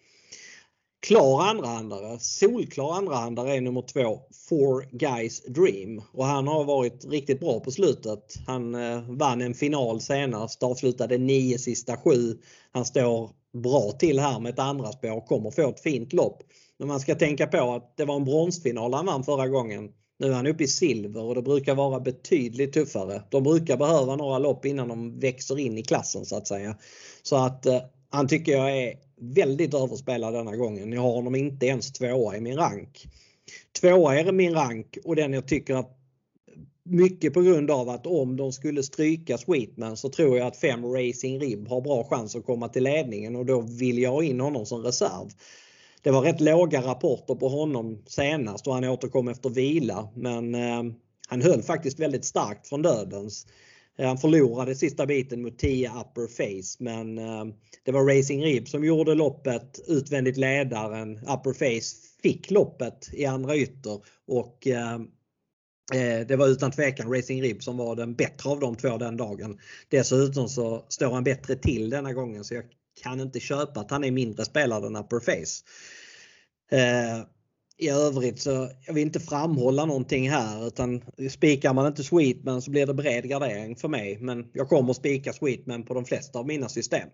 Klar 1.03 1.43
andrahandare, 1.43 2.19
solklar 2.19 2.93
andrahandare 2.93 3.57
är 3.57 3.61
nummer 3.61 3.83
två 3.83 4.21
Four 4.49 4.89
Guys 4.91 5.45
Dream 5.45 6.03
och 6.13 6.25
han 6.25 6.49
har 6.49 6.65
varit 6.65 7.05
riktigt 7.05 7.41
bra 7.41 7.61
på 7.61 7.71
slutet. 7.71 8.35
Han 8.47 8.75
eh, 8.75 9.03
vann 9.09 9.41
en 9.41 9.55
final 9.55 10.01
senast, 10.01 10.63
avslutade 10.63 11.19
nio 11.19 11.59
sista 11.59 11.97
sju. 11.97 12.39
Han 12.73 12.85
står 12.85 13.31
bra 13.53 13.93
till 13.99 14.19
här 14.19 14.41
med 14.41 14.53
ett 14.53 14.59
andra 14.59 14.93
spår 14.93 15.17
och 15.17 15.27
kommer 15.27 15.51
få 15.51 15.71
ett 15.71 15.81
fint 15.81 16.13
lopp. 16.13 16.43
Men 16.79 16.89
man 16.89 17.01
ska 17.01 17.15
tänka 17.15 17.47
på 17.47 17.75
att 17.75 17.97
det 17.97 18.05
var 18.05 18.17
en 18.17 18.25
bronsfinal 18.25 18.95
han 18.95 19.07
vann 19.07 19.25
förra 19.25 19.49
gången. 19.49 19.91
Nu 20.19 20.27
är 20.27 20.33
han 20.33 20.47
uppe 20.47 20.65
i 20.65 20.69
silver 20.69 21.23
och 21.23 21.35
det 21.35 21.43
brukar 21.43 21.75
vara 21.75 22.01
betydligt 22.01 22.73
tuffare. 22.73 23.23
De 23.31 23.43
brukar 23.43 23.77
behöva 23.77 24.17
några 24.17 24.39
lopp 24.39 24.65
innan 24.65 24.89
de 24.89 25.19
växer 25.19 25.59
in 25.59 25.79
i 25.79 25.83
klassen 25.83 26.25
så 26.25 26.37
att 26.37 26.49
säga. 26.49 26.77
Så 27.23 27.37
att 27.37 27.67
eh, 27.67 27.81
han 28.11 28.29
tycker 28.29 28.53
jag 28.53 28.79
är 28.79 28.95
väldigt 29.21 29.75
överspelad 29.75 30.35
denna 30.35 30.57
gången. 30.57 30.93
Jag 30.93 31.03
har 31.03 31.13
honom 31.13 31.35
inte 31.35 31.67
ens 31.67 31.93
tvåa 31.93 32.37
i 32.37 32.41
min 32.41 32.57
rank. 32.57 33.09
Tvåa 33.81 34.19
är 34.19 34.33
min 34.33 34.55
rank 34.55 34.99
och 35.05 35.17
den 35.17 35.33
jag 35.33 35.49
tycker 35.49 35.75
att 35.75 35.97
mycket 36.85 37.35
på 37.35 37.41
grund 37.43 37.71
av 37.71 37.89
att 37.89 38.07
om 38.07 38.37
de 38.37 38.53
skulle 38.53 38.83
stryka 38.83 39.39
Sweetman 39.39 39.97
så 39.97 40.09
tror 40.09 40.39
jag 40.39 40.47
att 40.47 40.57
5 40.57 40.85
Racing 40.85 41.43
Rib 41.43 41.69
har 41.69 41.81
bra 41.81 42.05
chans 42.05 42.37
att 42.37 42.45
komma 42.45 42.69
till 42.69 42.85
ledningen 42.85 43.37
och 43.37 43.47
då 43.47 43.61
vill 43.61 43.99
jag 43.99 44.11
ha 44.11 44.23
in 44.23 44.41
honom 44.41 44.67
som 44.67 44.83
reserv. 44.83 45.29
Det 46.03 46.11
var 46.11 46.23
rätt 46.23 46.41
låga 46.41 46.83
rapporter 46.83 47.35
på 47.35 47.49
honom 47.49 48.03
senast 48.07 48.67
och 48.67 48.75
han 48.75 48.85
återkom 48.85 49.29
efter 49.29 49.51
vila 49.51 50.09
men 50.15 50.55
eh, 50.55 50.83
han 51.29 51.43
höll 51.43 51.63
faktiskt 51.63 52.01
väldigt 52.01 52.25
starkt 52.25 52.69
från 52.69 52.83
dödens. 52.83 53.47
Eh, 53.99 54.07
han 54.07 54.19
förlorade 54.19 54.75
sista 54.75 55.07
biten 55.07 55.43
mot 55.43 55.59
10 55.59 55.91
upper 55.91 56.27
face 56.27 56.77
men 56.79 57.19
eh, 57.19 57.45
det 57.85 57.93
var 57.93 58.17
Racing 58.17 58.45
Rib 58.45 58.69
som 58.69 58.85
gjorde 58.85 59.15
loppet 59.15 59.81
utvändigt 59.89 60.37
ledaren. 60.37 61.17
Upper 61.17 61.53
face 61.53 61.97
fick 62.23 62.51
loppet 62.51 63.11
i 63.13 63.27
andra 63.27 63.57
ytter 63.57 64.01
och 64.27 64.67
eh, 64.67 65.01
det 66.29 66.37
var 66.37 66.49
utan 66.49 66.71
tvekan 66.71 67.13
Racing 67.13 67.43
Rib 67.43 67.63
som 67.63 67.77
var 67.77 67.97
den 67.97 68.15
bättre 68.15 68.51
av 68.51 68.61
de 68.61 68.77
två 68.77 68.97
den 68.97 69.17
dagen. 69.17 69.59
Dessutom 69.89 70.49
så 70.49 70.87
står 70.89 71.11
han 71.13 71.25
bättre 71.25 71.57
till 71.57 71.91
denna 71.91 72.13
gången 72.13 72.45
så 72.45 72.55
jag 72.55 72.65
kan 73.03 73.21
inte 73.21 73.41
köpa 73.41 73.81
att 73.81 73.91
han 73.91 74.05
är 74.05 74.11
mindre 74.11 74.45
spelare 74.45 74.87
än 74.87 74.97
Upper 74.97 75.21
Face 75.21 75.65
i 77.81 77.89
övrigt 77.89 78.41
så 78.41 78.71
jag 78.87 78.95
vill 78.95 79.03
inte 79.03 79.21
framhålla 79.21 79.85
någonting 79.85 80.31
här 80.31 80.67
utan 80.67 81.03
spikar 81.31 81.75
man 81.75 81.87
inte 81.87 82.05
Sweetman 82.05 82.63
så 82.63 82.71
blir 82.71 82.87
det 82.87 82.95
bred 82.95 83.29
gardering 83.29 83.77
för 83.77 83.89
mig. 83.89 84.19
Men 84.21 84.47
jag 84.53 84.69
kommer 84.69 84.93
spika 84.93 85.33
Sweetman 85.33 85.83
på 85.83 85.95
de 85.95 86.05
flesta 86.05 86.39
av 86.39 86.47
mina 86.47 86.69
system. 86.69 87.09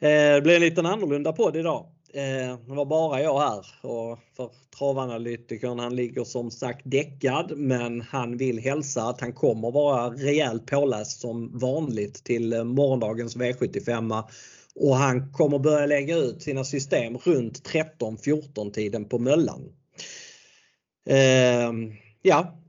Eh, 0.00 0.34
det 0.34 0.42
blir 0.42 0.54
en 0.54 0.60
liten 0.60 0.86
annorlunda 0.86 1.32
podd 1.32 1.56
idag. 1.56 1.86
Eh, 2.14 2.58
det 2.66 2.74
var 2.74 2.84
bara 2.84 3.22
jag 3.22 3.38
här 3.40 3.66
och 3.82 4.18
för 4.36 4.50
travanalytikern 4.78 5.78
han 5.78 5.96
ligger 5.96 6.24
som 6.24 6.50
sagt 6.50 6.80
däckad 6.84 7.52
men 7.56 8.00
han 8.00 8.36
vill 8.36 8.58
hälsa 8.58 9.02
att 9.02 9.20
han 9.20 9.32
kommer 9.32 9.70
vara 9.70 10.10
rejält 10.10 10.66
påläst 10.66 11.20
som 11.20 11.58
vanligt 11.58 12.24
till 12.24 12.52
eh, 12.52 12.64
morgondagens 12.64 13.36
V75 13.36 14.24
och 14.78 14.96
han 14.96 15.32
kommer 15.32 15.58
börja 15.58 15.86
lägga 15.86 16.16
ut 16.16 16.42
sina 16.42 16.64
system 16.64 17.18
runt 17.18 17.68
13-14 17.68 18.70
tiden 18.70 19.04
på 19.04 19.18
Möllan. 19.18 19.72
Eh, 21.06 21.72
ja, 22.22 22.62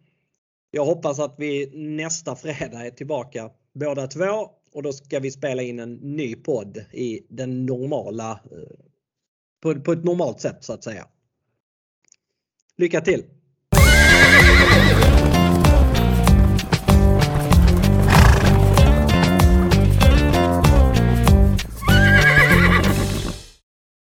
jag 0.72 0.86
hoppas 0.86 1.20
att 1.20 1.36
vi 1.38 1.72
nästa 1.96 2.36
fredag 2.36 2.86
är 2.86 2.92
tillbaka 2.92 3.50
båda 3.74 4.08
två 4.08 4.50
och 4.74 4.84
då 4.84 4.94
ska 4.94 5.20
vi 5.20 5.32
spela 5.32 5.62
in 5.62 5.80
en 5.80 5.94
ny 5.94 6.36
podd 6.36 6.78
i 6.92 7.26
den 7.30 7.66
normala, 7.66 8.32
eh, 8.32 8.86
på, 9.62 9.82
på 9.82 9.92
ett 9.92 10.04
normalt 10.04 10.42
sätt 10.42 10.64
så 10.64 10.74
att 10.74 10.84
säga. 10.84 11.08
Lycka 12.78 13.02
till! 13.02 13.24